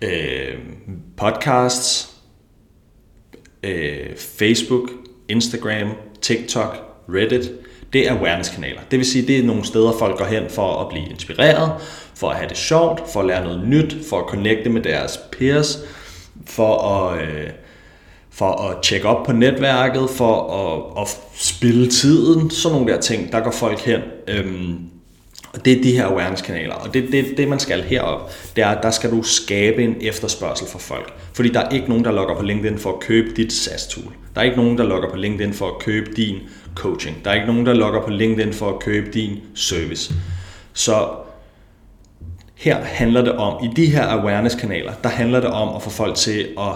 øh, 0.02 0.58
podcasts, 1.16 2.10
øh, 3.62 4.16
Facebook, 4.16 4.90
Instagram, 5.28 5.92
TikTok, 6.20 6.76
Reddit, 7.08 7.50
det 7.92 8.08
er 8.08 8.12
awareness-kanaler. 8.12 8.80
Det 8.90 8.98
vil 8.98 9.06
sige, 9.06 9.26
det 9.26 9.38
er 9.38 9.42
nogle 9.42 9.64
steder, 9.64 9.92
folk 9.98 10.18
går 10.18 10.24
hen 10.24 10.42
for 10.50 10.80
at 10.80 10.88
blive 10.88 11.10
inspireret, 11.10 11.72
for 12.14 12.30
at 12.30 12.36
have 12.36 12.48
det 12.48 12.56
sjovt, 12.56 13.02
for 13.12 13.20
at 13.20 13.26
lære 13.26 13.44
noget 13.44 13.68
nyt, 13.68 13.94
for 14.08 14.18
at 14.18 14.28
connecte 14.28 14.70
med 14.70 14.82
deres 14.82 15.20
peers, 15.32 15.78
for 16.46 16.78
at, 16.78 17.22
øh, 17.22 17.50
for 18.32 18.70
at 18.70 18.82
tjekke 18.82 19.08
op 19.08 19.26
på 19.26 19.32
netværket, 19.32 20.10
for 20.10 20.52
at, 20.52 21.02
at 21.02 21.18
spille 21.34 21.90
tiden, 21.90 22.50
sådan 22.50 22.78
nogle 22.78 22.92
der 22.92 23.00
ting, 23.00 23.32
der 23.32 23.40
går 23.40 23.50
folk 23.50 23.80
hen. 23.80 24.00
Øhm, 24.28 24.78
og 25.54 25.64
det 25.64 25.78
er 25.78 25.82
de 25.82 25.92
her 25.92 26.06
awareness-kanaler. 26.06 26.74
Og 26.74 26.94
det, 26.94 27.12
det, 27.12 27.34
det 27.36 27.48
man 27.48 27.58
skal 27.58 27.82
herop, 27.82 28.32
det 28.56 28.64
er, 28.64 28.68
at 28.68 28.82
der 28.82 28.90
skal 28.90 29.10
du 29.10 29.22
skabe 29.22 29.84
en 29.84 29.96
efterspørgsel 30.00 30.68
for 30.68 30.78
folk. 30.78 31.14
Fordi 31.34 31.48
der 31.48 31.60
er 31.60 31.68
ikke 31.68 31.88
nogen, 31.88 32.04
der 32.04 32.12
logger 32.12 32.36
på 32.36 32.42
LinkedIn 32.42 32.78
for 32.78 32.92
at 32.92 33.00
købe 33.00 33.30
dit 33.36 33.52
SaaS-tool. 33.52 34.12
Der 34.34 34.40
er 34.40 34.44
ikke 34.44 34.56
nogen, 34.56 34.78
der 34.78 34.84
logger 34.84 35.10
på 35.10 35.16
LinkedIn 35.16 35.52
for 35.52 35.68
at 35.68 35.78
købe 35.78 36.10
din 36.16 36.36
coaching. 36.74 37.24
Der 37.24 37.30
er 37.30 37.34
ikke 37.34 37.46
nogen, 37.46 37.66
der 37.66 37.74
logger 37.74 38.02
på 38.02 38.10
LinkedIn 38.10 38.52
for 38.52 38.68
at 38.68 38.78
købe 38.78 39.10
din 39.10 39.40
service. 39.54 40.14
Så 40.72 41.08
her 42.54 42.84
handler 42.84 43.22
det 43.22 43.32
om, 43.32 43.64
i 43.64 43.68
de 43.76 43.86
her 43.86 44.06
awareness-kanaler, 44.06 44.92
der 45.02 45.08
handler 45.08 45.40
det 45.40 45.50
om 45.50 45.76
at 45.76 45.82
få 45.82 45.90
folk 45.90 46.14
til 46.14 46.48
at 46.58 46.74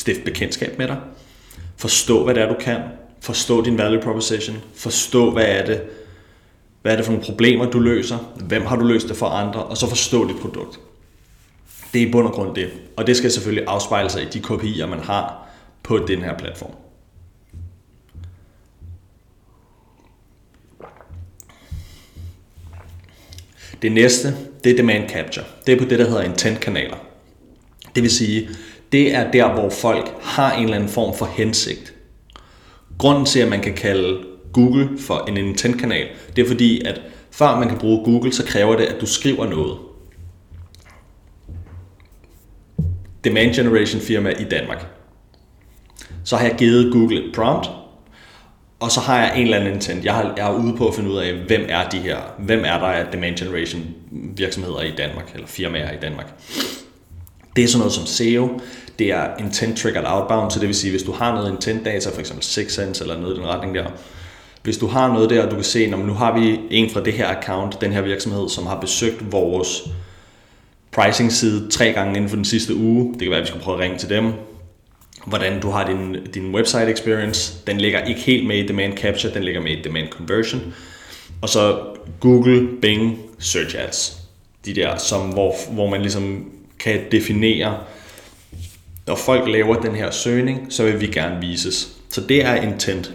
stifte 0.00 0.22
bekendtskab 0.22 0.78
med 0.78 0.88
dig, 0.88 0.96
forstå, 1.76 2.24
hvad 2.24 2.34
det 2.34 2.42
er, 2.42 2.48
du 2.48 2.56
kan, 2.60 2.80
forstå 3.20 3.64
din 3.64 3.78
value 3.78 4.02
proposition, 4.02 4.56
forstå, 4.74 5.30
hvad 5.30 5.44
er 5.44 5.66
det, 5.66 5.82
hvad 6.82 6.92
er 6.92 6.96
det 6.96 7.04
for 7.04 7.12
nogle 7.12 7.26
problemer, 7.26 7.70
du 7.70 7.78
løser, 7.78 8.18
hvem 8.46 8.66
har 8.66 8.76
du 8.76 8.84
løst 8.84 9.08
det 9.08 9.16
for 9.16 9.26
andre, 9.26 9.64
og 9.64 9.76
så 9.76 9.88
forstå 9.88 10.28
dit 10.28 10.36
produkt. 10.36 10.80
Det 11.92 12.02
er 12.02 12.06
i 12.06 12.12
bund 12.12 12.26
og 12.26 12.32
grund 12.32 12.54
det. 12.54 12.70
Og 12.96 13.06
det 13.06 13.16
skal 13.16 13.30
selvfølgelig 13.30 13.64
afspejle 13.68 14.10
sig 14.10 14.22
i 14.22 14.28
de 14.32 14.38
KPI'er, 14.38 14.86
man 14.86 15.00
har 15.00 15.48
på 15.82 15.98
den 15.98 16.22
her 16.22 16.38
platform. 16.38 16.74
Det 23.82 23.92
næste, 23.92 24.34
det 24.64 24.72
er 24.72 24.76
demand 24.76 25.10
capture. 25.10 25.44
Det 25.66 25.74
er 25.74 25.78
på 25.78 25.84
det, 25.84 25.98
der 25.98 26.08
hedder 26.08 26.22
intent-kanaler. 26.22 26.96
Det 27.94 28.02
vil 28.02 28.10
sige, 28.10 28.48
det 28.92 29.14
er 29.14 29.30
der, 29.30 29.52
hvor 29.52 29.70
folk 29.70 30.14
har 30.22 30.52
en 30.52 30.64
eller 30.64 30.76
anden 30.76 30.90
form 30.90 31.16
for 31.18 31.26
hensigt. 31.26 31.94
Grunden 32.98 33.24
til, 33.24 33.40
at 33.40 33.48
man 33.48 33.60
kan 33.60 33.74
kalde 33.74 34.24
Google 34.52 34.98
for 34.98 35.24
en 35.28 35.36
intent-kanal, 35.36 36.08
det 36.36 36.44
er 36.44 36.48
fordi, 36.48 36.84
at 36.84 37.00
før 37.30 37.58
man 37.58 37.68
kan 37.68 37.78
bruge 37.78 38.04
Google, 38.04 38.32
så 38.32 38.46
kræver 38.46 38.76
det, 38.76 38.84
at 38.84 39.00
du 39.00 39.06
skriver 39.06 39.46
noget. 39.46 39.78
Demand 43.24 43.54
generation 43.54 44.00
firma 44.00 44.30
i 44.30 44.44
Danmark. 44.44 44.86
Så 46.24 46.36
har 46.36 46.46
jeg 46.46 46.56
givet 46.58 46.92
Google 46.92 47.24
et 47.24 47.34
prompt, 47.34 47.70
og 48.80 48.90
så 48.90 49.00
har 49.00 49.18
jeg 49.18 49.36
en 49.36 49.42
eller 49.42 49.56
anden 49.56 49.74
intent. 49.74 50.04
Jeg, 50.04 50.14
har, 50.14 50.34
jeg 50.36 50.50
er 50.50 50.58
ude 50.58 50.76
på 50.76 50.88
at 50.88 50.94
finde 50.94 51.10
ud 51.10 51.16
af, 51.16 51.34
hvem 51.34 51.66
er 51.68 51.88
de 51.88 51.98
her, 51.98 52.18
hvem 52.38 52.64
er 52.64 52.78
der 52.78 52.86
af 52.86 53.06
demand 53.12 53.36
generation 53.36 53.82
virksomheder 54.12 54.80
i 54.80 54.90
Danmark, 54.90 55.30
eller 55.34 55.46
firmaer 55.46 55.92
i 55.92 55.96
Danmark. 56.02 56.26
Det 57.60 57.64
er 57.64 57.68
sådan 57.68 57.78
noget 57.78 57.92
som 57.92 58.06
SEO, 58.06 58.60
det 58.98 59.12
er 59.12 59.26
intent 59.38 59.78
triggered 59.78 60.04
outbound, 60.06 60.50
så 60.50 60.60
det 60.60 60.68
vil 60.68 60.76
sige, 60.76 60.90
hvis 60.90 61.02
du 61.02 61.12
har 61.12 61.34
noget 61.34 61.52
intent 61.52 61.84
data, 61.84 62.10
for 62.10 62.20
eksempel 62.20 62.44
Sense 62.44 63.02
eller 63.02 63.20
noget 63.20 63.34
i 63.34 63.38
den 63.38 63.46
retning 63.46 63.74
der, 63.74 63.86
hvis 64.62 64.78
du 64.78 64.86
har 64.86 65.12
noget 65.12 65.30
der, 65.30 65.44
og 65.44 65.50
du 65.50 65.54
kan 65.54 65.64
se, 65.64 65.86
nu 65.86 66.12
har 66.12 66.38
vi 66.38 66.60
en 66.70 66.90
fra 66.90 67.04
det 67.04 67.12
her 67.12 67.26
account, 67.26 67.80
den 67.80 67.92
her 67.92 68.00
virksomhed, 68.00 68.48
som 68.48 68.66
har 68.66 68.80
besøgt 68.80 69.32
vores 69.32 69.88
pricing 70.92 71.32
side 71.32 71.70
tre 71.70 71.92
gange 71.92 72.16
inden 72.16 72.28
for 72.28 72.36
den 72.36 72.44
sidste 72.44 72.74
uge, 72.74 73.12
det 73.12 73.20
kan 73.20 73.30
være, 73.30 73.38
at 73.38 73.42
vi 73.42 73.48
skal 73.48 73.60
prøve 73.60 73.76
at 73.76 73.80
ringe 73.80 73.98
til 73.98 74.08
dem, 74.08 74.32
hvordan 75.26 75.60
du 75.60 75.70
har 75.70 75.86
din, 75.86 76.16
din 76.34 76.54
website 76.54 76.90
experience. 76.92 77.54
Den 77.66 77.78
ligger 77.78 78.04
ikke 78.04 78.20
helt 78.20 78.46
med 78.46 78.56
i 78.56 78.66
demand 78.66 78.98
capture, 78.98 79.34
den 79.34 79.44
ligger 79.44 79.60
med 79.60 79.72
i 79.72 79.82
demand 79.82 80.08
conversion. 80.08 80.60
Og 81.42 81.48
så 81.48 81.78
Google, 82.20 82.68
Bing, 82.82 83.18
Search 83.38 83.76
Ads. 83.78 84.16
De 84.64 84.74
der, 84.74 84.96
som, 84.96 85.28
hvor, 85.28 85.54
hvor 85.72 85.90
man 85.90 86.00
ligesom 86.00 86.44
kan 86.80 87.00
definere, 87.12 87.78
når 89.06 89.16
folk 89.16 89.48
laver 89.48 89.74
den 89.74 89.94
her 89.94 90.10
søgning, 90.10 90.66
så 90.72 90.84
vil 90.84 91.00
vi 91.00 91.06
gerne 91.06 91.40
vises. 91.40 91.88
Så 92.10 92.20
det 92.20 92.44
er 92.44 92.54
intent. 92.54 93.14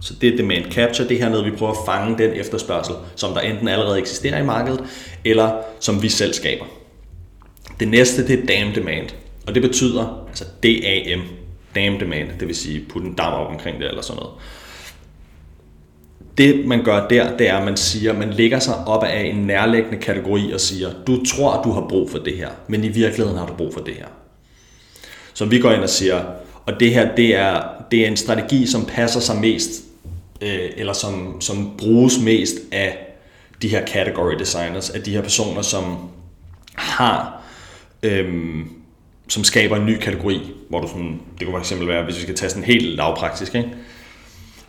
Så 0.00 0.14
det 0.20 0.32
er 0.32 0.36
demand 0.36 0.72
capture, 0.72 1.08
det 1.08 1.18
her 1.18 1.28
noget, 1.28 1.52
vi 1.52 1.56
prøver 1.56 1.72
at 1.72 1.78
fange 1.86 2.18
den 2.18 2.32
efterspørgsel, 2.32 2.94
som 3.16 3.32
der 3.32 3.40
enten 3.40 3.68
allerede 3.68 3.98
eksisterer 3.98 4.38
i 4.38 4.44
markedet, 4.44 4.84
eller 5.24 5.62
som 5.80 6.02
vi 6.02 6.08
selv 6.08 6.32
skaber. 6.32 6.64
Det 7.80 7.88
næste, 7.88 8.26
det 8.26 8.38
er 8.38 8.46
damn 8.46 8.74
demand. 8.74 9.08
Og 9.46 9.54
det 9.54 9.62
betyder, 9.62 10.26
altså 10.28 10.44
DAM, 10.62 11.22
damn 11.74 12.00
demand, 12.00 12.28
det 12.40 12.48
vil 12.48 12.56
sige 12.56 12.84
putte 12.88 13.08
en 13.08 13.14
dam 13.14 13.32
op 13.32 13.50
omkring 13.50 13.80
det 13.80 13.88
eller 13.88 14.02
sådan 14.02 14.20
noget. 14.22 14.34
Det 16.38 16.66
man 16.66 16.84
gør 16.84 17.08
der, 17.08 17.36
det 17.36 17.48
er, 17.48 17.56
at 17.56 17.64
man 17.64 17.76
siger, 17.76 18.12
man 18.12 18.30
lægger 18.30 18.58
sig 18.58 18.74
op 18.86 19.04
af 19.04 19.20
en 19.20 19.36
nærliggende 19.36 19.98
kategori 19.98 20.52
og 20.52 20.60
siger, 20.60 20.88
du 21.06 21.24
tror, 21.24 21.62
du 21.62 21.72
har 21.72 21.86
brug 21.88 22.10
for 22.10 22.18
det 22.18 22.36
her, 22.36 22.48
men 22.68 22.84
i 22.84 22.88
virkeligheden 22.88 23.38
har 23.38 23.46
du 23.46 23.54
brug 23.54 23.74
for 23.74 23.80
det 23.80 23.94
her. 23.94 24.06
Så 25.34 25.44
vi 25.44 25.58
går 25.58 25.72
ind 25.72 25.82
og 25.82 25.88
siger, 25.88 26.24
og 26.66 26.80
det 26.80 26.94
her, 26.94 27.14
det 27.14 27.36
er, 27.36 27.62
det 27.90 28.02
er 28.02 28.08
en 28.08 28.16
strategi, 28.16 28.66
som 28.66 28.84
passer 28.84 29.20
sig 29.20 29.36
mest, 29.36 29.70
øh, 30.40 30.70
eller 30.76 30.92
som, 30.92 31.40
som 31.40 31.74
bruges 31.78 32.20
mest 32.20 32.54
af 32.72 32.98
de 33.62 33.68
her 33.68 33.86
category 33.86 34.34
designers, 34.38 34.90
af 34.90 35.02
de 35.02 35.10
her 35.10 35.22
personer, 35.22 35.62
som 35.62 36.08
har 36.74 37.42
øhm, 38.02 38.68
som 39.28 39.44
skaber 39.44 39.76
en 39.76 39.86
ny 39.86 39.98
kategori, 39.98 40.40
hvor 40.68 40.80
du 40.80 40.88
sådan, 40.88 41.20
det 41.38 41.46
kunne 41.46 41.64
fx 41.64 41.72
være, 41.80 42.04
hvis 42.04 42.16
vi 42.16 42.22
skal 42.22 42.34
tage 42.34 42.50
sådan 42.50 42.64
helt 42.64 42.96
lavpraktisk, 42.96 43.54
ikke? 43.54 43.68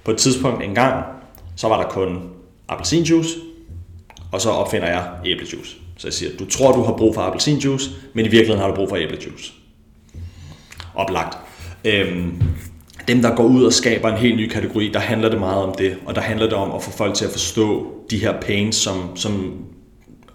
På 0.04 0.12
et 0.12 0.18
tidspunkt 0.18 0.64
engang, 0.64 1.06
så 1.60 1.68
var 1.68 1.82
der 1.82 1.90
kun 1.90 2.20
appelsinjuice, 2.68 3.30
og 4.32 4.42
så 4.42 4.50
opfinder 4.50 4.88
jeg 4.88 5.08
æblejuice. 5.26 5.76
Så 5.98 6.08
jeg 6.08 6.14
siger, 6.14 6.32
du 6.40 6.46
tror, 6.46 6.72
du 6.72 6.84
har 6.84 6.94
brug 6.94 7.16
for 7.16 7.22
appelsinjuice, 7.22 7.90
men 8.14 8.26
i 8.26 8.30
virkeligheden 8.30 8.62
har 8.62 8.68
du 8.68 8.76
brug 8.76 8.90
for 8.90 8.96
æblejuice. 8.96 9.54
Oplagt. 10.96 11.38
Øhm, 11.86 12.44
dem, 13.08 13.22
der 13.22 13.36
går 13.36 13.44
ud 13.44 13.64
og 13.64 13.74
skaber 13.74 14.10
en 14.10 14.18
helt 14.18 14.38
ny 14.38 14.48
kategori, 14.48 14.92
der 14.94 15.00
handler 15.00 15.30
det 15.30 15.40
meget 15.40 15.64
om 15.64 15.76
det, 15.78 15.98
og 16.06 16.16
der 16.16 16.22
handler 16.22 16.46
det 16.46 16.56
om 16.56 16.72
at 16.72 16.84
få 16.84 16.92
folk 16.92 17.14
til 17.16 17.26
at 17.26 17.32
forstå 17.32 17.94
de 18.10 18.18
her 18.18 18.42
pains, 18.42 18.76
som, 18.76 19.16
som 19.16 19.54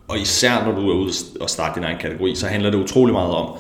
og 0.08 0.18
især 0.18 0.64
når 0.64 0.72
du 0.72 0.90
er 0.90 0.94
ude 0.94 1.12
og 1.40 1.50
starte 1.50 1.74
din 1.74 1.84
egen 1.84 1.98
kategori, 1.98 2.34
så 2.34 2.46
handler 2.46 2.70
det 2.70 2.78
utrolig 2.78 3.12
meget 3.12 3.34
om 3.34 3.56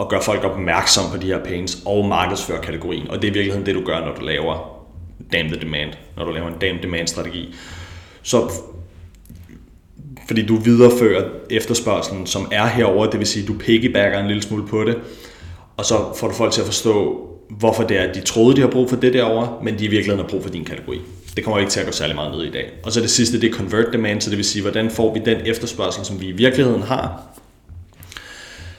at 0.00 0.08
gøre 0.08 0.22
folk 0.22 0.44
opmærksom 0.44 1.04
på 1.10 1.16
de 1.16 1.26
her 1.26 1.44
pains 1.44 1.82
og 1.86 2.04
markedsføre 2.04 2.60
kategorien. 2.62 3.10
Og 3.10 3.22
det 3.22 3.28
er 3.28 3.30
i 3.30 3.34
virkeligheden 3.34 3.66
det, 3.66 3.74
du 3.74 3.84
gør, 3.84 4.00
når 4.00 4.14
du 4.14 4.24
laver 4.24 4.71
Damn 5.32 5.48
the 5.48 5.60
Demand, 5.60 5.90
når 6.16 6.24
du 6.24 6.30
laver 6.30 6.48
en 6.48 6.58
Damn 6.60 6.82
Demand 6.82 7.08
strategi. 7.08 7.54
Så 8.22 8.52
fordi 10.26 10.46
du 10.46 10.56
viderefører 10.56 11.28
efterspørgselen, 11.50 12.26
som 12.26 12.48
er 12.52 12.66
herover, 12.66 13.06
det 13.06 13.18
vil 13.18 13.26
sige, 13.26 13.46
du 13.46 13.54
piggybacker 13.58 14.18
en 14.18 14.26
lille 14.26 14.42
smule 14.42 14.66
på 14.66 14.84
det, 14.84 14.98
og 15.76 15.84
så 15.84 15.94
får 16.16 16.28
du 16.28 16.34
folk 16.34 16.52
til 16.52 16.60
at 16.60 16.66
forstå, 16.66 17.28
hvorfor 17.50 17.82
det 17.82 17.98
er, 17.98 18.02
at 18.02 18.14
de 18.14 18.20
troede, 18.20 18.56
de 18.56 18.60
har 18.60 18.68
brug 18.68 18.88
for 18.88 18.96
det 18.96 19.12
derovre, 19.12 19.58
men 19.62 19.78
de 19.78 19.84
i 19.84 19.88
virkeligheden 19.88 20.20
har 20.20 20.28
brug 20.28 20.42
for 20.42 20.50
din 20.50 20.64
kategori. 20.64 21.00
Det 21.36 21.44
kommer 21.44 21.58
ikke 21.58 21.70
til 21.70 21.80
at 21.80 21.86
gå 21.86 21.92
særlig 21.92 22.16
meget 22.16 22.32
ned 22.32 22.44
i 22.44 22.50
dag. 22.50 22.70
Og 22.82 22.92
så 22.92 23.00
det 23.00 23.10
sidste, 23.10 23.40
det 23.40 23.50
er 23.50 23.54
convert 23.54 23.92
demand, 23.92 24.20
så 24.20 24.30
det 24.30 24.36
vil 24.36 24.44
sige, 24.44 24.62
hvordan 24.62 24.90
får 24.90 25.14
vi 25.14 25.20
den 25.24 25.46
efterspørgsel, 25.46 26.04
som 26.04 26.20
vi 26.20 26.26
i 26.26 26.32
virkeligheden 26.32 26.82
har, 26.82 27.22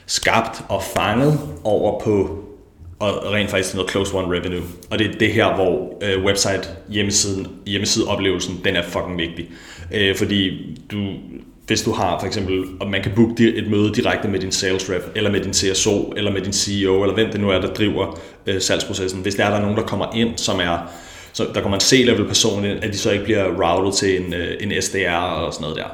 skabt 0.06 0.62
og 0.68 0.82
fanget 0.82 1.40
over 1.64 2.00
på 2.00 2.43
og 2.98 3.32
rent 3.32 3.50
faktisk 3.50 3.74
noget 3.74 3.90
close 3.90 4.14
one 4.14 4.36
revenue. 4.36 4.62
Og 4.90 4.98
det 4.98 5.06
er 5.06 5.18
det 5.18 5.32
her, 5.32 5.54
hvor 5.54 5.98
øh, 6.02 6.24
website 6.24 6.68
hjemmesiden, 6.88 7.46
hjemmesideoplevelsen, 7.66 8.60
den 8.64 8.76
er 8.76 8.82
fucking 8.82 9.18
vigtig. 9.18 9.50
Øh, 9.94 10.16
fordi 10.16 10.50
du, 10.90 11.06
hvis 11.66 11.82
du 11.82 11.92
har 11.92 12.18
for 12.20 12.26
eksempel, 12.26 12.64
og 12.80 12.90
man 12.90 13.02
kan 13.02 13.12
booke 13.16 13.54
et 13.54 13.70
møde 13.70 13.94
direkte 13.94 14.28
med 14.28 14.40
din 14.40 14.52
sales 14.52 14.90
rep, 14.90 15.02
eller 15.14 15.30
med 15.30 15.40
din 15.40 15.54
CSO, 15.54 16.12
eller 16.16 16.32
med 16.32 16.40
din 16.40 16.52
CEO, 16.52 17.02
eller 17.02 17.14
hvem 17.14 17.30
det 17.30 17.40
nu 17.40 17.50
er, 17.50 17.60
der 17.60 17.74
driver 17.74 18.18
øh, 18.46 18.60
salgsprocessen. 18.60 19.22
Hvis 19.22 19.34
der 19.34 19.44
er 19.44 19.50
der 19.50 19.60
nogen, 19.60 19.76
der 19.76 19.82
kommer 19.82 20.06
ind, 20.14 20.38
som 20.38 20.60
er, 20.60 20.78
så 21.32 21.46
der 21.54 21.60
kommer 21.60 21.76
en 21.76 21.80
C-level 21.80 22.26
person 22.26 22.64
ind, 22.64 22.84
at 22.84 22.92
de 22.92 22.98
så 22.98 23.10
ikke 23.10 23.24
bliver 23.24 23.44
routed 23.44 23.98
til 23.98 24.20
en, 24.20 24.34
øh, 24.34 24.56
en 24.60 24.82
SDR 24.82 25.10
og 25.10 25.52
sådan 25.52 25.62
noget 25.62 25.76
der. 25.76 25.88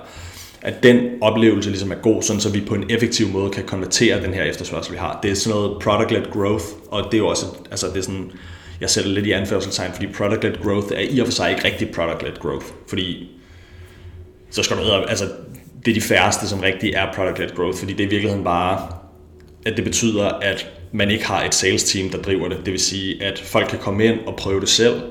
At 0.62 0.83
den 0.83 1.00
oplevelse 1.21 1.71
ligesom 1.71 1.90
er 1.90 1.97
god, 1.97 2.23
sådan 2.23 2.40
så 2.40 2.50
vi 2.50 2.61
på 2.61 2.75
en 2.75 2.90
effektiv 2.90 3.29
måde 3.29 3.50
kan 3.50 3.64
konvertere 3.64 4.23
den 4.23 4.35
her 4.35 4.45
efterspørgsel, 4.45 4.93
vi 4.93 4.99
har. 4.99 5.19
Det 5.23 5.31
er 5.31 5.35
sådan 5.35 5.59
noget 5.59 5.83
product-led 5.83 6.31
growth, 6.33 6.64
og 6.88 7.05
det 7.05 7.14
er 7.14 7.19
jo 7.19 7.26
også, 7.26 7.47
altså 7.71 7.87
det 7.87 7.97
er 7.97 8.02
sådan, 8.02 8.33
jeg 8.81 8.90
sætter 8.90 9.11
lidt 9.11 9.26
i 9.26 9.33
anførselstegn, 9.33 9.93
fordi 9.93 10.07
product-led 10.07 10.62
growth 10.62 10.87
er 10.95 11.00
i 11.00 11.19
og 11.19 11.26
for 11.26 11.33
sig 11.33 11.50
ikke 11.50 11.64
rigtig 11.64 11.88
product-led 11.88 12.38
growth, 12.40 12.67
fordi 12.88 13.29
så 14.50 14.62
skal 14.62 14.76
du 14.76 14.83
altså 14.83 15.25
det 15.85 15.90
er 15.90 15.95
de 15.95 16.00
færreste, 16.00 16.49
som 16.49 16.61
rigtig 16.61 16.93
er 16.95 17.12
product-led 17.12 17.55
growth, 17.57 17.79
fordi 17.79 17.93
det 17.93 18.00
er 18.00 18.07
i 18.07 18.11
virkeligheden 18.11 18.45
bare, 18.45 18.88
at 19.67 19.76
det 19.76 19.85
betyder, 19.85 20.25
at 20.25 20.71
man 20.93 21.11
ikke 21.11 21.26
har 21.26 21.45
et 21.45 21.55
sales 21.55 21.85
team, 21.85 22.11
der 22.11 22.19
driver 22.19 22.49
det. 22.49 22.59
Det 22.64 22.73
vil 22.73 22.81
sige, 22.81 23.23
at 23.23 23.38
folk 23.38 23.69
kan 23.69 23.79
komme 23.79 24.05
ind 24.05 24.19
og 24.26 24.37
prøve 24.37 24.61
det 24.61 24.69
selv, 24.69 25.02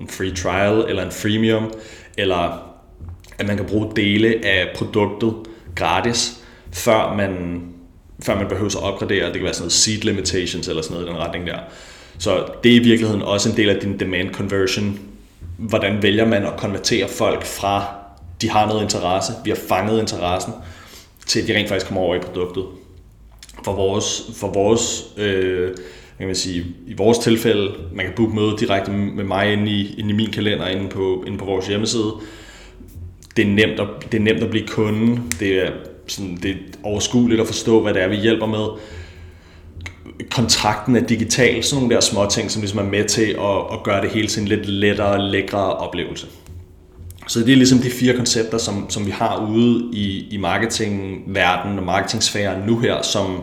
en 0.00 0.08
free 0.08 0.34
trial 0.34 0.84
eller 0.88 1.04
en 1.04 1.10
freemium, 1.10 1.72
eller 2.18 2.69
at 3.40 3.46
man 3.46 3.56
kan 3.56 3.66
bruge 3.66 3.90
dele 3.96 4.44
af 4.44 4.68
produktet 4.74 5.34
gratis, 5.74 6.40
før 6.72 7.14
man, 7.16 7.62
før 8.22 8.36
man 8.36 8.48
behøver 8.48 8.76
at 8.76 8.82
opgradere. 8.82 9.26
Det 9.26 9.34
kan 9.34 9.42
være 9.42 9.54
sådan 9.54 9.62
noget 9.62 9.72
seed 9.72 10.00
limitations 10.00 10.68
eller 10.68 10.82
sådan 10.82 10.94
noget 10.94 11.08
i 11.08 11.10
den 11.10 11.18
retning 11.18 11.46
der. 11.46 11.58
Så 12.18 12.44
det 12.64 12.72
er 12.72 12.76
i 12.76 12.84
virkeligheden 12.84 13.22
også 13.22 13.50
en 13.50 13.56
del 13.56 13.68
af 13.68 13.80
din 13.80 14.00
demand 14.00 14.34
conversion. 14.34 14.98
Hvordan 15.58 16.02
vælger 16.02 16.26
man 16.26 16.46
at 16.46 16.56
konvertere 16.56 17.08
folk 17.08 17.44
fra 17.44 17.84
de 18.42 18.50
har 18.50 18.66
noget 18.66 18.82
interesse, 18.82 19.32
vi 19.44 19.50
har 19.50 19.58
fanget 19.68 20.00
interessen, 20.00 20.52
til 21.26 21.46
de 21.46 21.56
rent 21.56 21.68
faktisk 21.68 21.86
kommer 21.86 22.02
over 22.02 22.14
i 22.14 22.18
produktet. 22.18 22.64
For 23.64 23.72
vores, 23.72 24.22
for 24.36 24.52
vores 24.52 25.04
øh, 25.16 25.70
kan 26.18 26.26
man 26.26 26.36
sige, 26.36 26.66
i 26.86 26.94
vores 26.94 27.18
tilfælde, 27.18 27.72
man 27.94 28.06
kan 28.06 28.14
booke 28.16 28.34
møde 28.34 28.56
direkte 28.60 28.92
med 28.92 29.24
mig 29.24 29.52
inde 29.52 29.70
i, 29.70 29.94
inde 29.98 30.10
i 30.10 30.12
min 30.12 30.30
kalender 30.30 30.66
inde 30.66 30.88
på, 30.88 31.24
inde 31.26 31.38
på 31.38 31.44
vores 31.44 31.66
hjemmeside. 31.66 32.12
Det 33.36 33.46
er, 33.46 33.50
nemt 33.50 33.80
at, 33.80 33.88
det 34.12 34.18
er 34.18 34.22
nemt 34.22 34.42
at 34.42 34.50
blive 34.50 34.66
kunde. 34.66 35.22
Det 35.40 35.66
er, 35.66 35.70
sådan, 36.06 36.38
det 36.42 36.50
er 36.50 36.54
overskueligt 36.82 37.40
at 37.40 37.46
forstå, 37.46 37.82
hvad 37.82 37.94
det 37.94 38.02
er, 38.02 38.08
vi 38.08 38.16
hjælper 38.16 38.46
med. 38.46 38.66
Kontrakten 40.30 40.96
er 40.96 41.06
digital, 41.06 41.64
sådan 41.64 41.80
nogle 41.82 41.94
der 41.94 42.00
små 42.00 42.26
ting, 42.26 42.50
som 42.50 42.62
ligesom 42.62 42.78
er 42.78 42.90
med 42.90 43.04
til 43.04 43.22
at, 43.22 43.72
at 43.72 43.82
gøre 43.84 44.02
det 44.02 44.10
hele 44.10 44.28
til 44.28 44.42
en 44.42 44.48
lidt 44.48 44.66
lettere, 44.66 45.30
lækre 45.30 45.76
oplevelse. 45.76 46.26
Så 47.28 47.40
det 47.40 47.52
er 47.52 47.56
ligesom 47.56 47.78
de 47.78 47.90
fire 47.90 48.16
koncepter, 48.16 48.58
som, 48.58 48.90
som 48.90 49.06
vi 49.06 49.10
har 49.10 49.46
ude 49.50 49.90
i, 49.92 50.28
i 50.30 50.36
marketingverdenen 50.36 51.78
og 51.78 51.84
marketingsfæren 51.84 52.66
nu 52.66 52.78
her, 52.78 53.02
som, 53.02 53.40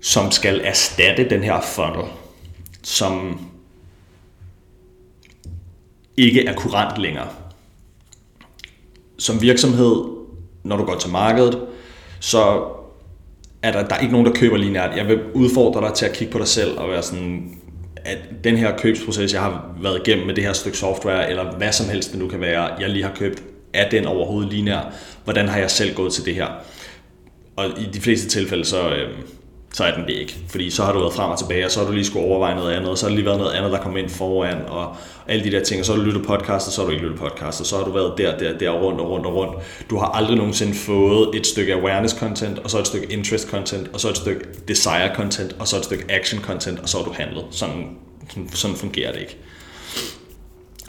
som 0.00 0.30
skal 0.30 0.60
erstatte 0.64 1.30
den 1.30 1.42
her 1.42 1.60
funnel, 1.60 2.04
som 2.82 3.40
ikke 6.16 6.46
er 6.46 6.54
kurant 6.54 6.98
længere. 6.98 7.28
Som 9.18 9.42
virksomhed, 9.42 9.96
når 10.64 10.76
du 10.76 10.84
går 10.84 10.94
til 10.98 11.10
markedet, 11.10 11.60
så 12.20 12.64
er 13.62 13.72
der, 13.72 13.88
der 13.88 13.94
er 13.94 14.00
ikke 14.00 14.12
nogen, 14.12 14.26
der 14.26 14.32
køber 14.32 14.56
lineært. 14.56 14.96
Jeg 14.96 15.08
vil 15.08 15.20
udfordre 15.34 15.80
dig 15.80 15.94
til 15.94 16.06
at 16.06 16.12
kigge 16.12 16.32
på 16.32 16.38
dig 16.38 16.48
selv 16.48 16.78
og 16.78 16.88
være 16.88 17.02
sådan, 17.02 17.58
at 17.96 18.18
den 18.44 18.56
her 18.56 18.76
købsproces, 18.78 19.32
jeg 19.32 19.40
har 19.40 19.74
været 19.82 20.00
igennem 20.06 20.26
med 20.26 20.34
det 20.34 20.44
her 20.44 20.52
stykke 20.52 20.78
software, 20.78 21.30
eller 21.30 21.56
hvad 21.56 21.72
som 21.72 21.88
helst 21.88 22.10
det 22.12 22.18
nu 22.18 22.28
kan 22.28 22.40
være, 22.40 22.74
jeg 22.80 22.90
lige 22.90 23.04
har 23.04 23.14
købt, 23.14 23.42
er 23.72 23.88
den 23.88 24.06
overhovedet 24.06 24.52
lineær? 24.52 24.92
Hvordan 25.24 25.48
har 25.48 25.58
jeg 25.58 25.70
selv 25.70 25.94
gået 25.94 26.12
til 26.12 26.24
det 26.24 26.34
her? 26.34 26.46
Og 27.56 27.64
i 27.66 27.88
de 27.92 28.00
fleste 28.00 28.28
tilfælde, 28.28 28.64
så, 28.64 28.88
øh, 28.88 29.10
så 29.74 29.84
er 29.84 29.94
den 29.94 30.04
det 30.06 30.12
ikke. 30.12 30.36
Fordi 30.48 30.70
så 30.70 30.84
har 30.84 30.92
du 30.92 30.98
været 30.98 31.12
frem 31.12 31.30
og 31.30 31.38
tilbage, 31.38 31.64
og 31.64 31.70
så 31.70 31.80
har 31.80 31.86
du 31.86 31.92
lige 31.92 32.04
skulle 32.04 32.26
overveje 32.26 32.54
noget 32.54 32.72
andet, 32.72 32.90
og 32.90 32.98
så 32.98 33.06
har 33.06 33.08
der 33.10 33.16
lige 33.16 33.26
været 33.26 33.38
noget 33.38 33.52
andet, 33.52 33.72
der 33.72 33.78
kom 33.78 33.96
ind 33.96 34.08
foran, 34.08 34.58
og 34.68 34.96
alle 35.28 35.44
de 35.44 35.50
der 35.50 35.64
ting, 35.64 35.80
og 35.80 35.86
så 35.86 35.92
har 35.92 36.00
du 36.00 36.06
lyttet 36.06 36.26
podcast, 36.26 36.66
og 36.66 36.72
så 36.72 36.80
har 36.80 36.86
du 36.86 36.92
ikke 36.92 37.04
lyttet 37.04 37.20
podcast, 37.20 37.60
og 37.60 37.66
så 37.66 37.76
har 37.76 37.84
du 37.84 37.92
været 37.92 38.18
der, 38.18 38.38
der, 38.38 38.58
der, 38.58 38.70
rundt 38.70 39.00
og 39.00 39.10
rundt 39.10 39.26
og 39.26 39.34
rundt. 39.34 39.54
Du 39.90 39.98
har 39.98 40.06
aldrig 40.06 40.36
nogensinde 40.36 40.74
fået 40.74 41.36
et 41.36 41.46
stykke 41.46 41.74
awareness 41.74 42.18
content, 42.18 42.58
og 42.58 42.70
så 42.70 42.78
et 42.78 42.86
stykke 42.86 43.12
interest 43.12 43.50
content, 43.50 43.90
og 43.92 44.00
så 44.00 44.08
et 44.08 44.16
stykke 44.16 44.44
desire 44.68 45.14
content, 45.14 45.56
og 45.58 45.68
så 45.68 45.76
et 45.76 45.84
stykke 45.84 46.04
action 46.08 46.40
content, 46.40 46.78
og 46.78 46.88
så 46.88 46.96
har 46.96 47.04
du 47.04 47.12
handlet. 47.12 47.44
Sådan, 47.50 47.88
sådan, 48.28 48.48
sådan 48.48 48.76
fungerer 48.76 49.12
det 49.12 49.20
ikke. 49.20 49.38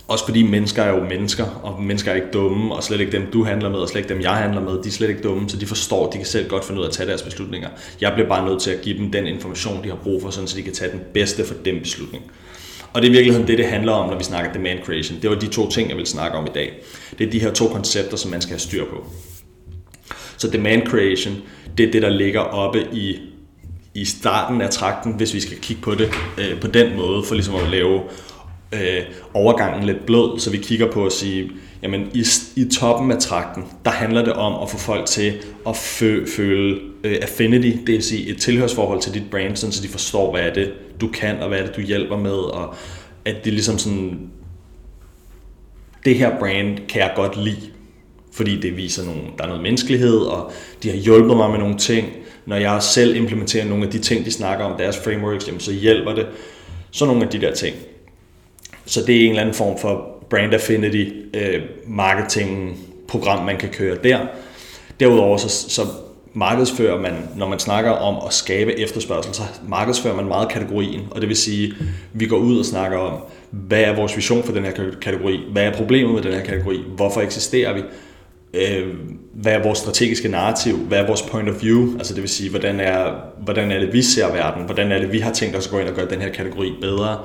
Også 0.08 0.26
fordi 0.26 0.44
mennesker 0.44 0.84
er 0.84 0.98
jo 0.98 1.04
mennesker, 1.04 1.46
og 1.64 1.84
mennesker 1.84 2.12
er 2.12 2.16
ikke 2.16 2.28
dumme, 2.34 2.76
og 2.76 2.84
slet 2.84 3.00
ikke 3.00 3.12
dem, 3.12 3.32
du 3.34 3.44
handler 3.44 3.70
med, 3.70 3.80
og 3.80 3.90
slet 3.90 4.02
ikke 4.02 4.14
dem, 4.14 4.22
jeg 4.22 4.32
handler 4.36 4.62
med, 4.62 4.84
de 4.84 4.88
er 4.88 4.92
slet 4.92 5.10
ikke 5.10 5.22
dumme, 5.22 5.50
så 5.50 5.58
de 5.58 5.66
forstår, 5.66 6.10
de 6.10 6.18
kan 6.18 6.26
selv 6.26 6.50
godt 6.50 6.66
finde 6.66 6.80
ud 6.80 6.86
af 6.86 6.90
at 6.90 6.94
tage 6.94 7.10
deres 7.10 7.22
beslutninger. 7.22 7.70
Jeg 8.02 8.14
bliver 8.14 8.30
bare 8.30 8.46
nødt 8.46 8.62
til 8.62 8.72
at 8.72 8.82
give 8.82 8.98
dem 8.98 9.12
den 9.12 9.28
information, 9.28 9.84
de 9.84 9.90
har 9.90 9.96
brug 9.96 10.22
for, 10.22 10.30
sådan 10.30 10.48
så 10.48 10.58
de 10.58 10.64
kan 10.64 10.74
tage 10.74 10.92
den 10.92 11.02
bedste 11.14 11.46
for 11.46 11.54
dem 11.66 11.80
beslutning. 11.80 12.24
Og 12.94 13.02
det 13.02 13.08
er 13.08 13.12
i 13.12 13.14
virkeligheden 13.14 13.48
det, 13.48 13.58
det 13.58 13.66
handler 13.66 13.92
om, 13.92 14.10
når 14.10 14.18
vi 14.18 14.24
snakker 14.24 14.54
demand 14.54 14.80
creation. 14.84 15.20
Det 15.22 15.30
var 15.30 15.36
de 15.36 15.48
to 15.48 15.70
ting, 15.70 15.90
jeg 15.90 15.98
vil 15.98 16.06
snakke 16.06 16.38
om 16.38 16.46
i 16.46 16.50
dag. 16.54 16.74
Det 17.20 17.28
er 17.28 17.32
de 17.32 17.40
her 17.40 17.54
to 17.54 17.68
koncepter, 17.68 18.18
som 18.18 18.32
man 18.32 18.42
skal 18.42 18.54
have 18.54 18.60
styr 18.60 18.86
på. 18.86 19.06
Så 20.38 20.48
demand 20.48 20.88
creation, 20.88 21.36
det 21.78 21.88
er 21.88 21.92
det, 21.92 22.02
der 22.02 22.10
ligger 22.10 22.40
oppe 22.40 22.88
i, 22.94 23.20
i 23.96 24.06
starten 24.06 24.62
af 24.62 24.70
trakten, 24.70 25.14
hvis 25.14 25.34
vi 25.34 25.40
skal 25.40 25.58
kigge 25.58 25.82
på 25.82 25.96
det 25.96 26.10
øh, 26.38 26.60
på 26.60 26.68
den 26.68 26.98
måde, 26.98 27.24
for 27.24 27.36
ligesom 27.36 27.56
at 27.56 27.70
lave 27.70 28.02
øh, 28.72 29.02
overgangen 29.34 29.84
lidt 29.84 30.06
blød, 30.06 30.40
så 30.40 30.52
vi 30.52 30.58
kigger 30.58 30.92
på 30.92 31.06
at 31.06 31.12
sige, 31.12 31.52
jamen 31.84 32.10
i, 32.14 32.26
i 32.56 32.66
toppen 32.66 33.12
af 33.12 33.18
trakten, 33.20 33.64
der 33.86 33.92
handler 33.92 34.24
det 34.24 34.34
om 34.34 34.64
at 34.64 34.70
få 34.70 34.78
folk 34.78 35.06
til 35.06 35.34
at 35.68 35.76
fø, 35.76 36.26
føle 36.26 36.80
øh, 37.04 37.18
affinity, 37.22 37.78
det 37.78 37.88
vil 37.88 38.04
sige 38.04 38.30
et 38.30 38.42
tilhørsforhold 38.42 39.02
til 39.02 39.14
dit 39.14 39.30
brand, 39.32 39.56
sådan, 39.56 39.74
så 39.74 39.84
de 39.84 39.88
forstår, 39.88 40.32
hvad 40.32 40.42
er 40.42 40.54
det, 40.54 40.74
du 41.02 41.08
kan, 41.08 41.40
og 41.40 41.48
hvad 41.48 41.60
er 41.60 41.66
det, 41.66 41.76
du 41.76 41.82
hjælper 41.82 42.18
med, 42.18 42.32
og 42.32 42.76
at 43.26 43.46
det 43.46 43.54
ligesom 43.54 43.78
sådan, 43.78 44.30
det 46.06 46.16
her 46.16 46.40
brand 46.40 46.78
kan 46.90 47.02
jeg 47.02 47.12
godt 47.16 47.44
lide, 47.44 47.62
fordi 48.34 48.60
det 48.60 48.78
viser, 48.78 49.06
nogle, 49.06 49.22
der 49.38 49.44
er 49.44 49.48
noget 49.48 49.64
menneskelighed, 49.64 50.18
og 50.18 50.52
de 50.84 50.90
har 50.90 50.98
hjulpet 50.98 51.38
mig 51.38 51.50
med 51.50 51.60
nogle 51.60 51.78
ting. 51.78 52.08
Når 52.46 52.56
jeg 52.56 52.84
selv 52.84 53.16
implementerer 53.16 53.66
nogle 53.66 53.86
af 53.86 53.92
de 53.92 54.00
ting, 54.00 54.26
de 54.26 54.32
snakker 54.32 54.66
om, 54.66 54.78
deres 54.78 54.98
frameworks, 54.98 55.48
jamen, 55.48 55.60
så 55.60 55.74
hjælper 55.74 56.16
det. 56.16 56.28
Så 56.92 57.06
nogle 57.06 57.24
af 57.24 57.30
de 57.30 57.42
der 57.42 57.54
ting. 57.54 57.76
Så 58.88 59.02
det 59.08 59.16
er 59.16 59.22
en 59.22 59.30
eller 59.30 59.42
anden 59.42 59.56
form 59.56 59.78
for 59.80 60.18
brand 60.30 60.54
affinity 60.54 61.06
øh, 61.34 61.62
marketing 61.88 62.78
program, 63.08 63.46
man 63.46 63.58
kan 63.58 63.70
køre 63.70 63.98
der. 64.04 64.20
Derudover 65.00 65.38
så, 65.38 65.50
så 65.70 65.82
markedsfører 66.34 67.02
man, 67.02 67.14
når 67.36 67.50
man 67.50 67.60
snakker 67.60 67.92
om 67.92 68.28
at 68.28 68.34
skabe 68.34 68.80
efterspørgsel, 68.80 69.34
så 69.34 69.42
markedsfører 69.68 70.16
man 70.16 70.26
meget 70.26 70.50
kategorien, 70.50 71.02
og 71.12 71.22
det 71.22 71.30
vil 71.30 71.38
sige, 71.38 71.74
vi 72.14 72.26
går 72.26 72.38
ud 72.38 72.60
og 72.60 72.66
snakker 72.66 72.98
om, 72.98 73.20
hvad 73.52 73.82
er 73.82 73.96
vores 73.96 74.16
vision 74.16 74.44
for 74.44 74.54
den 74.54 74.66
her 74.66 74.72
kategori, 75.02 75.40
hvad 75.52 75.64
er 75.64 75.74
problemet 75.74 76.14
med 76.14 76.22
den 76.22 76.34
her 76.34 76.44
kategori, 76.44 76.84
hvorfor 76.96 77.22
eksisterer 77.22 77.74
vi, 77.74 77.82
øh, 78.54 78.88
hvad 79.34 79.54
er 79.54 79.64
vores 79.64 79.80
strategiske 79.80 80.28
narrativ, 80.28 80.78
hvad 80.78 81.00
er 81.00 81.08
vores 81.08 81.22
point 81.22 81.50
of 81.50 81.64
view, 81.64 81.98
altså 81.98 82.14
det 82.14 82.22
vil 82.22 82.30
sige, 82.30 82.50
hvordan 82.50 82.80
er, 82.80 83.14
hvordan 83.44 83.72
er 83.72 83.80
det, 83.80 83.94
vi 83.94 84.02
ser 84.02 84.32
verden, 84.32 84.64
hvordan 84.64 84.92
er 84.92 85.00
det, 85.00 85.12
vi 85.12 85.20
har 85.20 85.34
tænkt 85.34 85.56
os 85.56 85.66
at 85.66 85.72
gå 85.72 85.80
ind 85.80 85.88
og 85.88 85.96
gøre 85.96 86.10
den 86.10 86.22
her 86.22 86.30
kategori 86.30 86.74
bedre, 86.82 87.18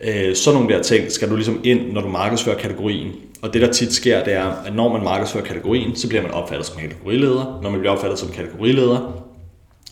Øh, 0.00 0.36
sådan 0.36 0.60
nogle 0.60 0.74
der 0.74 0.82
ting 0.82 1.12
skal 1.12 1.30
du 1.30 1.34
ligesom 1.34 1.60
ind, 1.64 1.92
når 1.92 2.00
du 2.00 2.08
markedsfører 2.08 2.58
kategorien. 2.58 3.12
Og 3.42 3.52
det 3.52 3.62
der 3.62 3.72
tit 3.72 3.92
sker, 3.92 4.24
det 4.24 4.32
er, 4.32 4.44
at 4.66 4.74
når 4.74 4.92
man 4.92 5.04
markedsfører 5.04 5.44
kategorien, 5.44 5.96
så 5.96 6.08
bliver 6.08 6.22
man 6.22 6.30
opfattet 6.30 6.66
som 6.66 6.80
kategorileder. 6.80 7.60
Når 7.62 7.70
man 7.70 7.80
bliver 7.80 7.92
opfattet 7.92 8.18
som 8.18 8.28
kategorileder, 8.28 9.26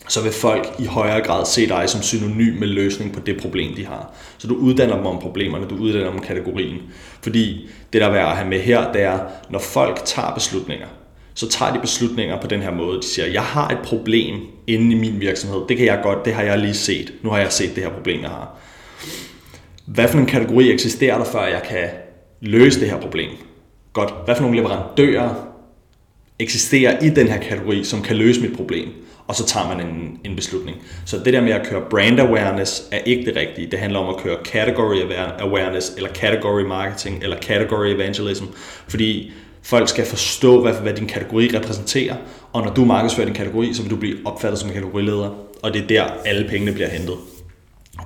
så 0.07 0.21
vil 0.21 0.31
folk 0.31 0.67
i 0.79 0.85
højere 0.85 1.21
grad 1.21 1.45
se 1.45 1.67
dig 1.67 1.89
som 1.89 2.01
synonym 2.01 2.59
med 2.59 2.67
løsning 2.67 3.13
på 3.13 3.19
det 3.19 3.41
problem, 3.41 3.75
de 3.75 3.85
har. 3.85 4.13
Så 4.37 4.47
du 4.47 4.55
uddanner 4.55 4.95
dem 4.95 5.05
om 5.05 5.19
problemerne, 5.19 5.67
du 5.67 5.75
uddanner 5.75 6.07
dem 6.07 6.17
om 6.19 6.23
kategorien. 6.23 6.77
Fordi 7.21 7.69
det 7.93 8.01
der 8.01 8.07
er 8.07 8.11
værd 8.11 8.29
at 8.29 8.35
have 8.35 8.49
med 8.49 8.59
her, 8.59 8.91
det 8.91 9.01
er, 9.01 9.19
når 9.49 9.59
folk 9.59 10.01
tager 10.05 10.33
beslutninger, 10.33 10.87
så 11.33 11.49
tager 11.49 11.73
de 11.73 11.79
beslutninger 11.79 12.41
på 12.41 12.47
den 12.47 12.61
her 12.61 12.71
måde. 12.71 12.97
De 12.97 13.05
siger, 13.07 13.27
jeg 13.27 13.43
har 13.43 13.69
et 13.69 13.79
problem 13.83 14.35
inde 14.67 14.95
i 14.95 14.99
min 14.99 15.19
virksomhed. 15.19 15.61
Det 15.69 15.77
kan 15.77 15.85
jeg 15.85 15.99
godt, 16.03 16.25
det 16.25 16.33
har 16.33 16.43
jeg 16.43 16.59
lige 16.59 16.73
set. 16.73 17.13
Nu 17.21 17.29
har 17.29 17.37
jeg 17.37 17.51
set 17.51 17.75
det 17.75 17.83
her 17.83 17.89
problem, 17.89 18.21
jeg 18.21 18.29
har. 18.29 18.57
Hvad 19.85 20.07
for 20.07 20.17
en 20.17 20.25
kategori 20.25 20.71
eksisterer 20.71 21.17
der, 21.17 21.25
før 21.25 21.45
jeg 21.45 21.61
kan 21.69 21.89
løse 22.41 22.79
det 22.79 22.89
her 22.89 23.01
problem? 23.01 23.29
Godt. 23.93 24.13
Hvad 24.25 24.35
for 24.35 24.41
nogle 24.41 24.57
leverandører 24.57 25.51
eksisterer 26.39 26.99
i 26.99 27.09
den 27.09 27.27
her 27.27 27.39
kategori, 27.39 27.83
som 27.83 28.01
kan 28.01 28.15
løse 28.15 28.41
mit 28.41 28.55
problem? 28.55 28.89
Og 29.27 29.35
så 29.35 29.45
tager 29.45 29.67
man 29.67 29.87
en, 29.87 30.19
en 30.23 30.35
beslutning. 30.35 30.77
Så 31.05 31.17
det 31.25 31.33
der 31.33 31.41
med 31.41 31.51
at 31.51 31.67
køre 31.67 31.81
brand 31.89 32.19
awareness 32.19 32.83
er 32.91 32.97
ikke 32.97 33.25
det 33.25 33.35
rigtige. 33.35 33.71
Det 33.71 33.79
handler 33.79 33.99
om 33.99 34.15
at 34.15 34.21
køre 34.21 34.37
category 34.43 34.95
awareness, 35.39 35.93
eller 35.97 36.09
category 36.09 36.61
marketing, 36.61 37.23
eller 37.23 37.37
category 37.37 37.87
evangelism. 37.87 38.45
Fordi 38.87 39.31
Folk 39.65 39.89
skal 39.89 40.05
forstå, 40.05 40.61
hvad, 40.61 40.73
hvad 40.73 40.93
din 40.93 41.07
kategori 41.07 41.57
repræsenterer, 41.57 42.15
og 42.53 42.63
når 42.63 42.73
du 42.73 42.85
markedsfører 42.85 43.25
din 43.25 43.35
kategori, 43.35 43.73
så 43.73 43.81
vil 43.81 43.91
du 43.91 43.95
blive 43.95 44.17
opfattet 44.25 44.59
som 44.59 44.69
en 44.69 44.73
kategorileder, 44.73 45.29
og 45.63 45.73
det 45.73 45.81
er 45.83 45.87
der, 45.87 46.03
alle 46.25 46.49
pengene 46.49 46.71
bliver 46.71 46.89
hentet. 46.89 47.15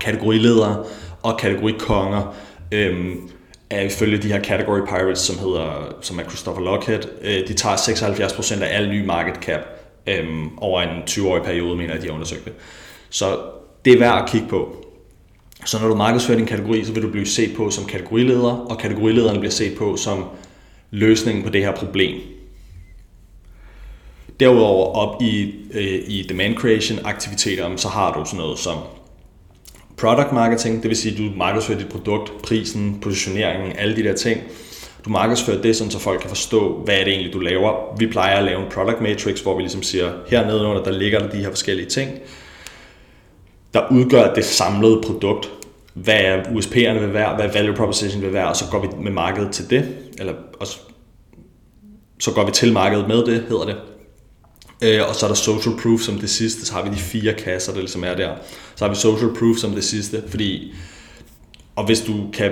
Kategoriledere 0.01 0.85
og 1.23 1.37
kategorikonger 1.37 2.35
øhm, 2.71 3.29
er 3.69 3.81
ifølge 3.81 4.17
de 4.17 4.27
her 4.27 4.43
category 4.43 4.79
pirates, 4.79 5.19
som, 5.19 5.39
hedder, 5.39 5.95
som 6.01 6.19
er 6.19 6.23
Christopher 6.23 6.63
Lockhead, 6.63 6.99
øh, 7.21 7.47
de 7.47 7.53
tager 7.53 7.75
76% 7.75 8.63
af 8.63 8.77
al 8.77 8.89
ny 8.89 9.05
market 9.05 9.35
cap 9.35 9.61
øhm, 10.07 10.57
over 10.57 10.81
en 10.81 11.03
20-årig 11.09 11.43
periode, 11.43 11.75
mener 11.75 11.93
jeg, 11.93 12.01
de 12.01 12.07
har 12.07 12.13
undersøgt 12.13 12.45
det. 12.45 12.53
Så 13.09 13.37
det 13.85 13.93
er 13.93 13.99
værd 13.99 14.23
at 14.23 14.29
kigge 14.29 14.47
på. 14.47 14.85
Så 15.65 15.79
når 15.81 15.87
du 15.87 15.95
markedsfører 15.95 16.37
din 16.37 16.47
kategori, 16.47 16.85
så 16.85 16.93
vil 16.93 17.03
du 17.03 17.09
blive 17.11 17.25
set 17.25 17.55
på 17.57 17.69
som 17.69 17.85
kategorileder, 17.85 18.51
og 18.51 18.77
kategorilederne 18.77 19.39
bliver 19.39 19.51
set 19.51 19.77
på 19.77 19.97
som 19.97 20.25
løsningen 20.91 21.43
på 21.43 21.49
det 21.49 21.61
her 21.61 21.75
problem. 21.75 22.21
Derudover 24.39 24.95
op 24.95 25.21
i, 25.21 25.55
øh, 25.73 26.01
i 26.07 26.25
demand 26.29 26.55
creation 26.55 26.99
aktiviteter, 27.03 27.75
så 27.75 27.87
har 27.87 28.13
du 28.13 28.25
sådan 28.25 28.37
noget 28.37 28.59
som 28.59 28.77
product 29.99 30.31
marketing, 30.31 30.81
det 30.81 30.89
vil 30.89 30.97
sige, 30.97 31.11
at 31.11 31.17
du 31.17 31.37
markedsfører 31.37 31.77
dit 31.77 31.89
produkt, 31.89 32.41
prisen, 32.43 32.99
positioneringen, 33.01 33.77
alle 33.77 33.95
de 33.95 34.03
der 34.03 34.13
ting. 34.13 34.41
Du 35.05 35.09
markedsfører 35.09 35.61
det, 35.61 35.75
sådan, 35.75 35.91
så 35.91 35.99
folk 35.99 36.19
kan 36.19 36.29
forstå, 36.29 36.81
hvad 36.85 36.95
er 36.95 37.03
det 37.03 37.13
egentlig, 37.13 37.33
du 37.33 37.39
laver. 37.39 37.95
Vi 37.97 38.07
plejer 38.07 38.37
at 38.37 38.43
lave 38.43 38.61
en 38.61 38.71
product 38.71 39.01
matrix, 39.01 39.39
hvor 39.39 39.55
vi 39.55 39.61
ligesom 39.61 39.83
siger, 39.83 40.11
her 40.27 40.45
nedenunder, 40.45 40.83
der 40.83 40.91
ligger 40.91 41.19
der 41.19 41.29
de 41.29 41.37
her 41.37 41.49
forskellige 41.49 41.89
ting, 41.89 42.11
der 43.73 43.81
udgør 43.91 44.33
det 44.33 44.45
samlede 44.45 45.01
produkt. 45.05 45.49
Hvad 45.93 46.19
er 46.19 46.43
USP'erne 46.43 46.99
vil 46.99 47.13
være, 47.13 47.35
hvad 47.35 47.45
er 47.45 47.51
value 47.51 47.75
proposition 47.75 48.21
vil 48.21 48.33
være, 48.33 48.47
og 48.47 48.55
så 48.55 48.65
går 48.71 48.81
vi 48.81 48.87
med 49.03 49.11
markedet 49.11 49.51
til 49.51 49.69
det, 49.69 49.95
eller 50.19 50.33
også, 50.59 50.79
så 52.19 52.33
går 52.33 52.45
vi 52.45 52.51
til 52.51 52.73
markedet 52.73 53.07
med 53.07 53.25
det, 53.25 53.45
hedder 53.49 53.65
det. 53.65 53.75
Øh, 54.81 55.09
og 55.09 55.15
så 55.15 55.25
er 55.25 55.27
der 55.27 55.35
social 55.35 55.75
proof 55.81 56.01
som 56.01 56.19
det 56.19 56.29
sidste, 56.29 56.65
så 56.65 56.73
har 56.73 56.83
vi 56.83 56.89
de 56.89 56.99
fire 56.99 57.33
kasser, 57.33 57.71
der 57.71 57.79
ligesom 57.79 58.03
er 58.03 58.15
der. 58.15 58.35
Så 58.75 58.85
har 58.85 58.89
vi 58.89 58.95
social 58.95 59.29
proof 59.39 59.57
som 59.57 59.71
det 59.71 59.83
sidste, 59.83 60.23
fordi, 60.27 60.73
og 61.75 61.85
hvis 61.85 62.01
du 62.01 62.29
kan 62.33 62.51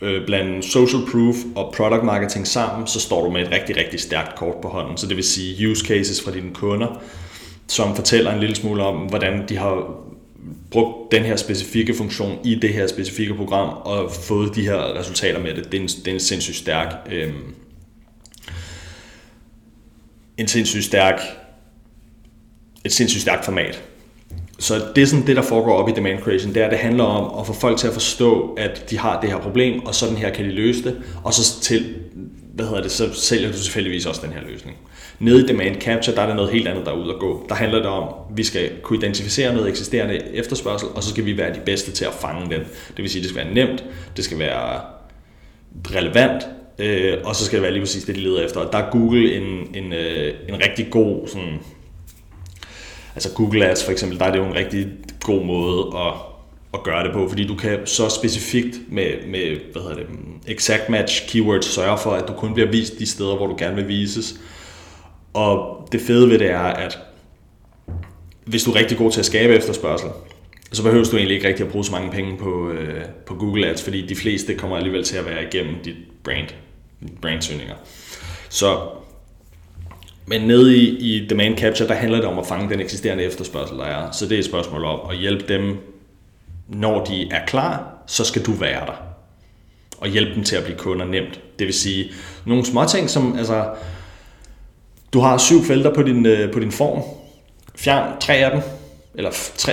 øh, 0.00 0.26
blande 0.26 0.62
social 0.62 1.02
proof 1.12 1.36
og 1.54 1.74
product 1.76 2.04
marketing 2.04 2.46
sammen, 2.46 2.86
så 2.86 3.00
står 3.00 3.24
du 3.24 3.30
med 3.30 3.42
et 3.42 3.50
rigtig, 3.50 3.76
rigtig 3.76 4.00
stærkt 4.00 4.36
kort 4.36 4.56
på 4.62 4.68
hånden. 4.68 4.96
Så 4.96 5.06
det 5.06 5.16
vil 5.16 5.24
sige 5.24 5.70
use 5.70 5.86
cases 5.86 6.22
fra 6.22 6.30
dine 6.30 6.54
kunder, 6.54 7.02
som 7.66 7.96
fortæller 7.96 8.32
en 8.32 8.40
lille 8.40 8.56
smule 8.56 8.82
om, 8.82 8.96
hvordan 8.96 9.48
de 9.48 9.56
har 9.56 9.86
brugt 10.70 11.12
den 11.12 11.22
her 11.22 11.36
specifikke 11.36 11.94
funktion 11.94 12.38
i 12.44 12.54
det 12.54 12.74
her 12.74 12.86
specifikke 12.86 13.34
program 13.34 13.68
og 13.68 14.12
fået 14.12 14.54
de 14.54 14.62
her 14.62 14.98
resultater 14.98 15.40
med 15.40 15.54
det. 15.54 15.72
Det 15.72 15.78
er 15.78 15.82
en, 15.82 15.88
det 15.88 16.08
er 16.08 16.12
en 16.12 16.20
sindssygt 16.20 16.56
stærk 16.56 16.94
øh, 17.10 17.32
en 20.36 20.48
sindssygt 20.48 20.84
stærk 20.84 21.20
et 22.84 22.92
sindssygt 22.92 23.22
stærkt 23.22 23.44
format. 23.44 23.82
Så 24.58 24.74
det 24.94 25.02
er 25.02 25.06
sådan 25.06 25.26
det, 25.26 25.36
der 25.36 25.42
foregår 25.42 25.72
op 25.72 25.88
i 25.88 25.92
demand 25.92 26.18
creation, 26.18 26.54
det 26.54 26.62
er, 26.62 26.64
at 26.64 26.70
det 26.70 26.78
handler 26.78 27.04
om 27.04 27.40
at 27.40 27.46
få 27.46 27.52
folk 27.52 27.78
til 27.78 27.86
at 27.86 27.92
forstå, 27.92 28.54
at 28.58 28.90
de 28.90 28.98
har 28.98 29.20
det 29.20 29.30
her 29.30 29.38
problem, 29.38 29.86
og 29.86 29.94
sådan 29.94 30.16
her 30.16 30.30
kan 30.30 30.44
de 30.44 30.50
løse 30.50 30.84
det, 30.84 31.02
og 31.24 31.34
så 31.34 31.60
til, 31.60 31.94
hvad 32.54 32.66
hedder 32.66 32.82
det, 32.82 32.90
så 32.90 33.12
sælger 33.12 33.52
du 33.52 33.58
selvfølgelig 33.58 34.08
også 34.08 34.20
den 34.24 34.32
her 34.32 34.40
løsning. 34.50 34.76
Nede 35.18 35.44
i 35.44 35.46
demand 35.46 35.80
capture, 35.80 36.16
der 36.16 36.22
er 36.22 36.26
der 36.26 36.34
noget 36.34 36.50
helt 36.52 36.68
andet, 36.68 36.86
der 36.86 36.92
er 36.92 36.96
ude 36.96 37.12
at 37.14 37.18
gå. 37.18 37.46
Der 37.48 37.54
handler 37.54 37.78
det 37.78 37.86
om, 37.86 38.02
at 38.02 38.36
vi 38.36 38.44
skal 38.44 38.70
kunne 38.82 38.98
identificere 38.98 39.54
noget 39.54 39.68
eksisterende 39.68 40.34
efterspørgsel, 40.34 40.88
og 40.94 41.02
så 41.02 41.10
skal 41.10 41.24
vi 41.24 41.38
være 41.38 41.54
de 41.54 41.60
bedste 41.66 41.92
til 41.92 42.04
at 42.04 42.12
fange 42.20 42.42
den. 42.42 42.60
Det 42.96 42.98
vil 42.98 43.10
sige, 43.10 43.20
at 43.20 43.22
det 43.22 43.30
skal 43.30 43.44
være 43.44 43.54
nemt, 43.54 43.84
det 44.16 44.24
skal 44.24 44.38
være 44.38 44.80
relevant, 45.90 46.42
øh, 46.78 47.18
og 47.24 47.36
så 47.36 47.44
skal 47.44 47.56
det 47.56 47.62
være 47.62 47.72
lige 47.72 47.82
præcis 47.82 48.04
det, 48.04 48.14
de 48.14 48.20
leder 48.20 48.44
efter. 48.44 48.60
Og 48.60 48.72
der 48.72 48.78
er 48.78 48.90
Google 48.90 49.34
en, 49.34 49.74
en, 49.74 49.92
øh, 49.92 50.34
en 50.48 50.54
rigtig 50.54 50.90
god 50.90 51.28
sådan, 51.28 51.58
altså 53.14 53.34
Google 53.34 53.66
Ads 53.66 53.84
for 53.84 53.92
eksempel, 53.92 54.18
der 54.18 54.24
er 54.24 54.30
det 54.30 54.38
jo 54.38 54.44
en 54.44 54.54
rigtig 54.54 54.86
god 55.20 55.44
måde 55.44 55.96
at, 55.96 56.12
at 56.74 56.82
gøre 56.82 57.04
det 57.04 57.12
på, 57.12 57.28
fordi 57.28 57.46
du 57.46 57.54
kan 57.54 57.86
så 57.86 58.08
specifikt 58.08 58.80
med, 58.88 59.26
med 59.26 59.56
hvad 59.72 59.82
hedder 59.82 59.96
det, 59.96 60.06
exact 60.46 60.88
match 60.88 61.28
keywords 61.28 61.66
sørge 61.66 61.98
for, 61.98 62.10
at 62.10 62.28
du 62.28 62.32
kun 62.32 62.54
bliver 62.54 62.70
vist 62.70 62.98
de 62.98 63.06
steder, 63.06 63.36
hvor 63.36 63.46
du 63.46 63.54
gerne 63.58 63.76
vil 63.76 63.88
vises. 63.88 64.40
Og 65.34 65.88
det 65.92 66.00
fede 66.00 66.30
ved 66.30 66.38
det 66.38 66.50
er, 66.50 66.58
at 66.58 66.98
hvis 68.44 68.64
du 68.64 68.70
er 68.70 68.76
rigtig 68.76 68.98
god 68.98 69.10
til 69.10 69.20
at 69.20 69.26
skabe 69.26 69.54
efterspørgsel, 69.54 70.08
så 70.72 70.82
behøver 70.82 71.04
du 71.04 71.16
egentlig 71.16 71.34
ikke 71.34 71.48
rigtig 71.48 71.66
at 71.66 71.72
bruge 71.72 71.84
så 71.84 71.92
mange 71.92 72.10
penge 72.10 72.38
på, 72.38 72.70
øh, 72.70 73.04
på 73.26 73.34
Google 73.34 73.66
Ads, 73.66 73.82
fordi 73.82 74.06
de 74.06 74.16
fleste 74.16 74.54
kommer 74.54 74.76
alligevel 74.76 75.04
til 75.04 75.16
at 75.16 75.26
være 75.26 75.42
igennem 75.42 75.74
dit 75.84 75.96
brand, 76.24 76.48
brandsøgninger. 77.22 77.74
Så, 78.48 78.78
men 80.26 80.40
nede 80.40 80.76
i, 80.76 80.98
i 80.98 81.26
demand 81.26 81.58
capture, 81.58 81.88
der 81.88 81.94
handler 81.94 82.18
det 82.18 82.26
om 82.26 82.38
at 82.38 82.46
fange 82.46 82.70
den 82.70 82.80
eksisterende 82.80 83.24
efterspørgsel, 83.24 83.78
der 83.78 83.84
er. 83.84 84.10
Så 84.10 84.26
det 84.26 84.34
er 84.34 84.38
et 84.38 84.44
spørgsmål 84.44 84.84
om 84.84 85.00
at 85.10 85.16
hjælpe 85.16 85.54
dem, 85.54 85.76
når 86.68 87.04
de 87.04 87.28
er 87.30 87.46
klar, 87.46 87.94
så 88.06 88.24
skal 88.24 88.46
du 88.46 88.52
være 88.52 88.86
der. 88.86 89.02
Og 89.98 90.08
hjælpe 90.08 90.34
dem 90.34 90.44
til 90.44 90.56
at 90.56 90.64
blive 90.64 90.78
kunder 90.78 91.06
nemt. 91.06 91.40
Det 91.58 91.66
vil 91.66 91.74
sige, 91.74 92.10
nogle 92.46 92.64
små 92.66 92.84
ting 92.84 93.10
som, 93.10 93.38
altså, 93.38 93.68
du 95.12 95.20
har 95.20 95.38
syv 95.38 95.64
felter 95.64 95.94
på 95.94 96.02
din, 96.02 96.26
øh, 96.26 96.52
på 96.52 96.60
din 96.60 96.72
form. 96.72 97.02
Fjern 97.76 98.20
tre 98.20 98.34
af 98.34 98.50
dem, 98.50 98.60
eller 99.14 99.30
tre, 99.56 99.72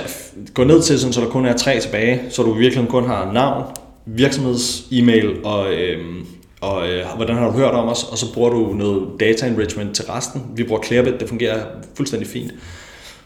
gå 0.54 0.64
ned 0.64 0.82
til, 0.82 0.98
sådan, 0.98 1.12
så 1.12 1.20
der 1.20 1.28
kun 1.28 1.46
er 1.46 1.56
tre 1.56 1.80
tilbage, 1.80 2.22
så 2.30 2.42
du 2.42 2.52
virkelig 2.52 2.88
kun 2.88 3.06
har 3.06 3.32
navn, 3.32 3.64
virksomheds-e-mail 4.06 5.44
og, 5.44 5.74
øhm, 5.74 6.26
og 6.60 6.88
øh, 6.88 7.06
hvordan 7.16 7.36
har 7.36 7.46
du 7.46 7.52
hørt 7.52 7.74
om 7.74 7.88
os, 7.88 8.04
og 8.04 8.18
så 8.18 8.34
bruger 8.34 8.50
du 8.50 8.72
noget 8.74 9.20
data 9.20 9.46
enrichment 9.46 9.96
til 9.96 10.04
resten. 10.04 10.42
Vi 10.56 10.64
bruger 10.64 10.82
Clearbit, 10.82 11.20
det 11.20 11.28
fungerer 11.28 11.66
fuldstændig 11.94 12.28
fint. 12.28 12.52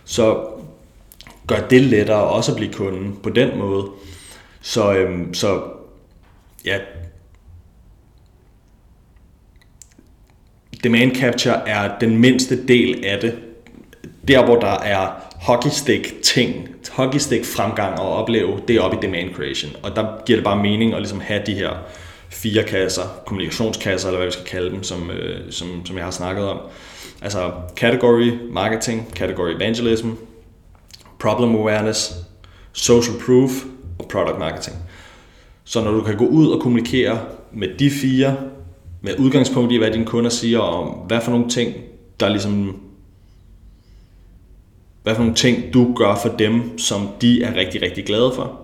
Så 0.04 0.46
gør 1.46 1.68
det 1.70 1.82
lettere 1.82 2.24
også 2.24 2.52
at 2.52 2.56
blive 2.56 2.72
kunde 2.72 3.12
på 3.22 3.30
den 3.30 3.58
måde. 3.58 3.86
Så, 4.60 4.94
øhm, 4.94 5.34
så 5.34 5.62
ja, 6.64 6.78
demand 10.84 11.16
capture 11.16 11.68
er 11.68 11.98
den 11.98 12.16
mindste 12.16 12.66
del 12.66 13.04
af 13.04 13.20
det. 13.20 13.38
Der, 14.28 14.44
hvor 14.44 14.56
der 14.56 14.78
er 14.78 15.10
hockeystick 15.40 16.22
ting, 16.22 16.68
hockeystick 16.92 17.44
fremgang 17.44 17.98
og 18.00 18.08
opleve, 18.08 18.60
det 18.68 18.76
er 18.76 18.80
op 18.80 18.94
i 18.94 19.06
demand 19.06 19.34
creation. 19.34 19.72
Og 19.82 19.96
der 19.96 20.24
giver 20.26 20.36
det 20.36 20.44
bare 20.44 20.62
mening 20.62 20.94
at 20.94 21.00
ligesom 21.00 21.20
have 21.20 21.42
de 21.46 21.54
her 21.54 21.70
fire 22.28 22.62
kasser, 22.62 23.02
kommunikationskasser, 23.26 24.08
eller 24.08 24.18
hvad 24.18 24.26
vi 24.26 24.32
skal 24.32 24.44
kalde 24.44 24.70
dem, 24.70 24.82
som, 24.82 25.10
øh, 25.10 25.52
som, 25.52 25.86
som 25.86 25.96
jeg 25.96 26.04
har 26.04 26.10
snakket 26.10 26.44
om. 26.44 26.58
Altså 27.22 27.52
category 27.76 28.32
marketing, 28.50 29.08
category 29.14 29.50
evangelism, 29.50 30.08
problem 31.20 31.54
awareness, 31.54 32.12
social 32.72 33.16
proof 33.26 33.50
og 33.98 34.08
product 34.08 34.38
marketing. 34.38 34.76
Så 35.64 35.84
når 35.84 35.90
du 35.90 36.00
kan 36.02 36.16
gå 36.16 36.26
ud 36.26 36.48
og 36.48 36.60
kommunikere 36.60 37.20
med 37.52 37.68
de 37.78 37.90
fire, 37.90 38.36
med 39.02 39.18
udgangspunkt 39.18 39.72
i, 39.72 39.76
hvad 39.76 39.90
dine 39.90 40.06
kunder 40.06 40.30
siger 40.30 40.58
om, 40.58 40.88
hvad 40.88 41.20
for 41.20 41.30
nogle 41.30 41.48
ting, 41.48 41.74
der 42.20 42.28
ligesom 42.28 42.80
hvad 45.02 45.14
for 45.14 45.22
nogle 45.22 45.36
ting 45.36 45.74
du 45.74 45.94
gør 45.96 46.14
for 46.22 46.28
dem, 46.28 46.78
som 46.78 47.08
de 47.20 47.42
er 47.42 47.54
rigtig, 47.54 47.82
rigtig 47.82 48.04
glade 48.04 48.32
for, 48.34 48.60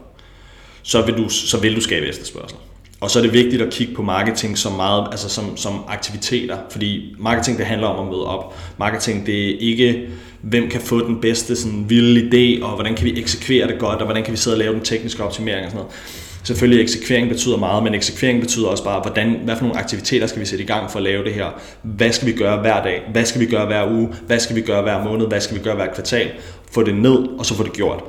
så 0.82 1.06
vil 1.06 1.16
du, 1.16 1.28
så 1.28 1.60
vil 1.60 1.76
du 1.76 1.80
skabe 1.80 2.06
efterspørgsel. 2.06 2.58
Og 3.00 3.10
så 3.10 3.18
er 3.18 3.22
det 3.22 3.32
vigtigt 3.32 3.62
at 3.62 3.72
kigge 3.72 3.94
på 3.94 4.02
marketing 4.02 4.58
som, 4.58 4.72
meget, 4.72 5.08
altså 5.10 5.28
som, 5.28 5.56
som 5.56 5.84
aktiviteter, 5.88 6.56
fordi 6.70 7.14
marketing 7.18 7.58
det 7.58 7.66
handler 7.66 7.86
om 7.86 8.06
at 8.06 8.12
møde 8.12 8.26
op. 8.26 8.58
Marketing 8.78 9.26
det 9.26 9.50
er 9.50 9.56
ikke, 9.60 10.08
hvem 10.40 10.68
kan 10.70 10.80
få 10.80 11.06
den 11.06 11.20
bedste 11.20 11.56
sådan, 11.56 11.84
vilde 11.88 12.20
idé, 12.20 12.64
og 12.64 12.74
hvordan 12.74 12.94
kan 12.94 13.04
vi 13.04 13.20
eksekvere 13.20 13.66
det 13.66 13.78
godt, 13.78 13.98
og 13.98 14.04
hvordan 14.04 14.24
kan 14.24 14.32
vi 14.32 14.38
sidde 14.38 14.54
og 14.54 14.58
lave 14.58 14.74
den 14.74 14.80
tekniske 14.80 15.24
optimering 15.24 15.64
og 15.64 15.70
sådan 15.70 15.84
noget. 15.84 15.96
Selvfølgelig 16.44 16.82
eksekvering 16.82 17.28
betyder 17.28 17.56
meget, 17.56 17.82
men 17.82 17.94
eksekvering 17.94 18.40
betyder 18.40 18.68
også 18.68 18.84
bare, 18.84 19.00
hvordan, 19.00 19.40
hvad 19.44 19.56
for 19.56 19.64
nogle 19.64 19.78
aktiviteter 19.78 20.26
skal 20.26 20.40
vi 20.40 20.46
sætte 20.46 20.64
i 20.64 20.66
gang 20.66 20.90
for 20.90 20.98
at 20.98 21.02
lave 21.02 21.24
det 21.24 21.34
her? 21.34 21.46
Hvad 21.82 22.12
skal 22.12 22.28
vi 22.28 22.32
gøre 22.32 22.60
hver 22.60 22.82
dag? 22.82 23.02
Hvad 23.12 23.24
skal 23.24 23.40
vi 23.40 23.46
gøre 23.46 23.66
hver 23.66 23.90
uge? 23.90 24.08
Hvad 24.26 24.38
skal 24.40 24.56
vi 24.56 24.60
gøre 24.60 24.82
hver 24.82 25.04
måned? 25.04 25.26
Hvad 25.26 25.40
skal 25.40 25.56
vi 25.56 25.62
gøre 25.62 25.74
hver 25.74 25.94
kvartal? 25.94 26.30
Få 26.72 26.82
det 26.82 26.94
ned, 26.94 27.38
og 27.38 27.46
så 27.46 27.54
få 27.54 27.62
det 27.62 27.72
gjort. 27.72 28.04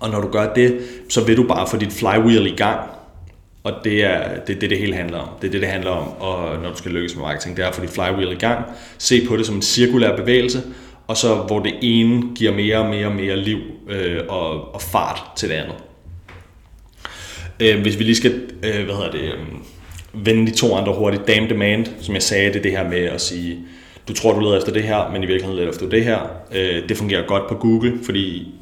Og 0.00 0.10
når 0.10 0.20
du 0.20 0.28
gør 0.28 0.54
det, 0.54 0.80
så 1.08 1.24
vil 1.24 1.36
du 1.36 1.42
bare 1.42 1.66
få 1.66 1.76
dit 1.76 1.92
flywheel 1.92 2.46
i 2.46 2.56
gang, 2.56 2.80
og 3.62 3.72
det 3.84 4.04
er 4.04 4.40
det, 4.46 4.60
det, 4.60 4.70
det 4.70 4.78
hele 4.78 4.94
handler 4.94 5.18
om. 5.18 5.28
Det 5.42 5.48
er 5.48 5.52
det, 5.52 5.60
det 5.60 5.68
handler 5.68 5.90
om, 5.90 6.08
og 6.08 6.62
når 6.62 6.70
du 6.70 6.76
skal 6.76 6.90
lykkes 6.90 7.14
med 7.14 7.22
marketing, 7.22 7.56
det 7.56 7.64
er 7.64 7.68
at 7.68 7.74
få 7.74 7.82
dit 7.82 7.90
flywheel 7.90 8.32
i 8.32 8.34
gang. 8.34 8.64
Se 8.98 9.26
på 9.26 9.36
det 9.36 9.46
som 9.46 9.56
en 9.56 9.62
cirkulær 9.62 10.16
bevægelse, 10.16 10.62
og 11.06 11.16
så 11.16 11.34
hvor 11.34 11.60
det 11.60 11.74
ene 11.82 12.22
giver 12.34 12.52
mere 12.52 12.78
og 12.78 12.90
mere 12.90 13.06
og 13.06 13.14
mere 13.14 13.36
liv 13.36 13.58
øh, 13.88 14.20
og, 14.28 14.74
og 14.74 14.82
fart 14.82 15.22
til 15.36 15.48
det 15.48 15.54
andet. 15.54 15.76
Øh, 17.60 17.82
hvis 17.82 17.98
vi 17.98 18.04
lige 18.04 18.16
skal, 18.16 18.32
øh, 18.62 18.84
hvad 18.84 18.94
hedder 18.94 19.10
det, 19.10 19.20
øh, 19.20 19.38
vende 20.12 20.46
de 20.46 20.56
to 20.56 20.76
andre 20.76 20.92
hurtigt. 20.92 21.28
Dame 21.28 21.48
demand, 21.48 21.86
som 22.00 22.14
jeg 22.14 22.22
sagde, 22.22 22.48
det 22.48 22.56
er 22.56 22.62
det 22.62 22.72
her 22.72 22.88
med 22.88 23.04
at 23.04 23.20
sige, 23.20 23.58
du 24.08 24.14
tror, 24.14 24.32
du 24.32 24.40
leder 24.40 24.58
efter 24.58 24.72
det 24.72 24.82
her, 24.82 25.10
men 25.12 25.22
i 25.22 25.26
virkeligheden 25.26 25.56
leder 25.56 25.70
efter 25.70 25.88
det 25.88 26.04
her. 26.04 26.18
Øh, 26.54 26.88
det 26.88 26.96
fungerer 26.96 27.26
godt 27.26 27.48
på 27.48 27.54
Google, 27.54 27.98
fordi 28.04 28.54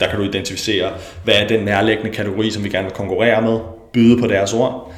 der 0.00 0.08
kan 0.08 0.18
du 0.18 0.24
identificere, 0.24 0.92
hvad 1.24 1.34
er 1.34 1.48
den 1.48 1.64
nærliggende 1.64 2.10
kategori, 2.10 2.50
som 2.50 2.64
vi 2.64 2.68
gerne 2.68 2.84
vil 2.84 2.94
konkurrere 2.94 3.42
med, 3.42 3.58
byde 3.92 4.20
på 4.20 4.26
deres 4.26 4.52
ord, 4.52 4.92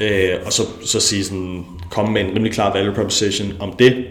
øh, 0.00 0.34
og 0.46 0.52
så, 0.52 0.62
så 0.84 1.00
sige 1.00 1.24
sådan, 1.24 1.64
komme 1.90 2.12
med 2.12 2.20
en 2.20 2.28
rimelig 2.34 2.52
klar 2.52 2.72
value 2.72 2.94
proposition 2.94 3.52
om 3.60 3.72
det, 3.78 4.06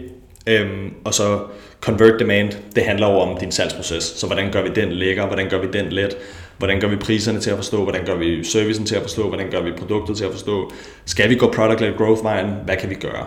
øh, 0.46 0.68
og 1.04 1.14
så 1.14 1.40
convert 1.80 2.20
demand, 2.20 2.52
det 2.74 2.82
handler 2.84 3.10
jo 3.10 3.18
om 3.18 3.38
din 3.40 3.52
salgsproces, 3.52 4.04
så 4.04 4.26
hvordan 4.26 4.52
gør 4.52 4.62
vi 4.62 4.68
den 4.74 4.92
lækker, 4.92 5.26
hvordan 5.26 5.48
gør 5.48 5.58
vi 5.58 5.66
den 5.72 5.86
let, 5.92 6.16
hvordan 6.58 6.80
gør 6.80 6.88
vi 6.88 6.96
priserne 6.96 7.40
til 7.40 7.50
at 7.50 7.56
forstå, 7.56 7.82
hvordan 7.82 8.04
gør 8.06 8.16
vi 8.16 8.44
servicen 8.44 8.86
til 8.86 8.96
at 8.96 9.02
forstå, 9.02 9.28
hvordan 9.28 9.50
gør 9.50 9.62
vi 9.62 9.72
produktet 9.78 10.16
til 10.16 10.24
at 10.24 10.32
forstå, 10.32 10.72
skal 11.04 11.30
vi 11.30 11.34
gå 11.34 11.52
product-led 11.52 11.96
growth-vejen, 11.96 12.46
hvad 12.64 12.76
kan 12.76 12.90
vi 12.90 12.94
gøre? 12.94 13.26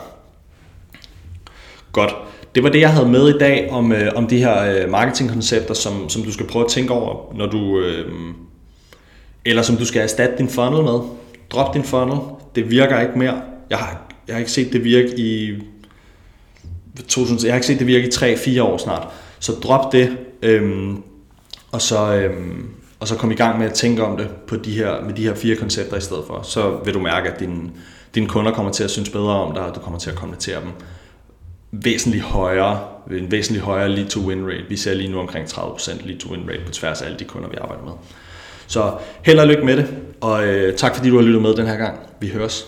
Godt. 1.92 2.16
Det 2.56 2.64
var 2.64 2.70
det, 2.70 2.80
jeg 2.80 2.94
havde 2.94 3.10
med 3.10 3.36
i 3.36 3.38
dag 3.38 3.72
om, 3.72 3.92
øh, 3.92 4.12
om 4.16 4.28
de 4.28 4.38
her 4.38 4.84
øh, 4.84 4.90
marketingkoncepter, 4.90 5.74
som, 5.74 6.10
som 6.10 6.24
du 6.24 6.34
skal 6.34 6.48
prøve 6.48 6.66
at 6.66 6.72
tænke 6.72 6.94
over, 6.94 7.36
når 7.36 7.46
du, 7.46 7.80
øh, 7.80 8.12
eller 9.46 9.62
som 9.62 9.78
du 9.78 9.86
skal 9.86 10.02
erstatte 10.02 10.38
din 10.38 10.50
funnel 10.50 10.84
med. 10.84 11.00
Drop 11.50 11.74
din 11.74 11.84
funnel. 11.84 12.18
Det 12.56 12.72
virker 12.72 13.00
ikke 13.00 13.20
mere. 13.20 13.42
Jeg 13.70 13.78
har, 13.78 14.02
jeg 14.28 14.36
har 14.36 14.40
ikke 14.40 14.52
set 14.52 14.74
det 14.74 14.84
virke 14.84 15.20
i 15.20 15.62
2000, 17.08 17.46
jeg 17.46 17.54
har 17.54 17.56
ikke 17.56 17.68
set 17.68 17.80
det 17.80 17.88
virke 17.88 18.08
i 18.08 18.58
3-4 18.60 18.62
år 18.62 18.78
snart. 18.78 19.08
Så 19.40 19.52
drop 19.52 19.92
det, 19.92 20.18
øhm, 20.42 21.04
og, 21.72 21.82
så, 21.82 22.16
øhm, 22.16 22.70
og 23.00 23.08
så 23.08 23.16
kom 23.16 23.32
i 23.32 23.36
gang 23.36 23.60
med 23.60 23.66
at 23.66 23.74
tænke 23.74 24.04
om 24.04 24.18
det 24.18 24.30
på 24.48 24.56
de 24.56 24.72
her, 24.72 25.02
med 25.02 25.14
de 25.14 25.24
her 25.24 25.36
fire 25.36 25.56
koncepter 25.56 25.98
i 25.98 26.02
stedet 26.02 26.24
for. 26.28 26.42
Så 26.42 26.80
vil 26.86 26.94
du 26.94 27.00
mærke, 27.00 27.30
at 27.30 27.40
dine, 27.40 27.72
dine 28.16 28.28
kunder 28.28 28.52
kommer 28.52 28.72
til 28.72 28.84
at 28.84 28.90
synes 28.92 29.10
bedre 29.10 29.34
om 29.34 29.54
dig, 29.54 29.64
og 29.66 29.76
du 29.76 29.80
kommer 29.80 30.00
til 30.00 30.10
at 30.10 30.16
konvertere 30.16 30.62
dem 30.62 30.70
væsentligt 31.72 32.24
højere, 32.24 32.80
en 33.12 33.32
væsentligt 33.32 33.66
højere 33.66 33.90
lead 33.90 34.08
to 34.08 34.20
win 34.20 34.46
rate. 34.46 34.66
Vi 34.70 34.78
ser 34.78 34.94
lige 34.94 35.12
nu 35.12 35.20
omkring 35.20 35.48
30% 35.48 36.08
lead 36.08 36.20
to 36.20 36.32
win 36.32 36.50
rate 36.50 36.62
på 36.66 36.72
tværs 36.72 37.02
af 37.02 37.06
alle 37.06 37.20
de 37.20 37.24
kunder, 37.24 37.50
vi 37.50 37.56
arbejder 37.62 37.84
med. 37.84 37.94
Så 38.72 38.92
held 39.24 39.40
og 39.40 39.48
lykke 39.48 39.66
med 39.66 39.78
det, 39.78 39.88
og 40.22 40.48
øh, 40.48 40.76
tak 40.76 40.96
fordi 40.96 41.10
du 41.10 41.16
har 41.16 41.24
lyttet 41.24 41.42
med 41.42 41.54
den 41.56 41.68
her 41.68 41.78
gang. 41.78 42.00
Vi 42.20 42.28
høres. 42.28 42.68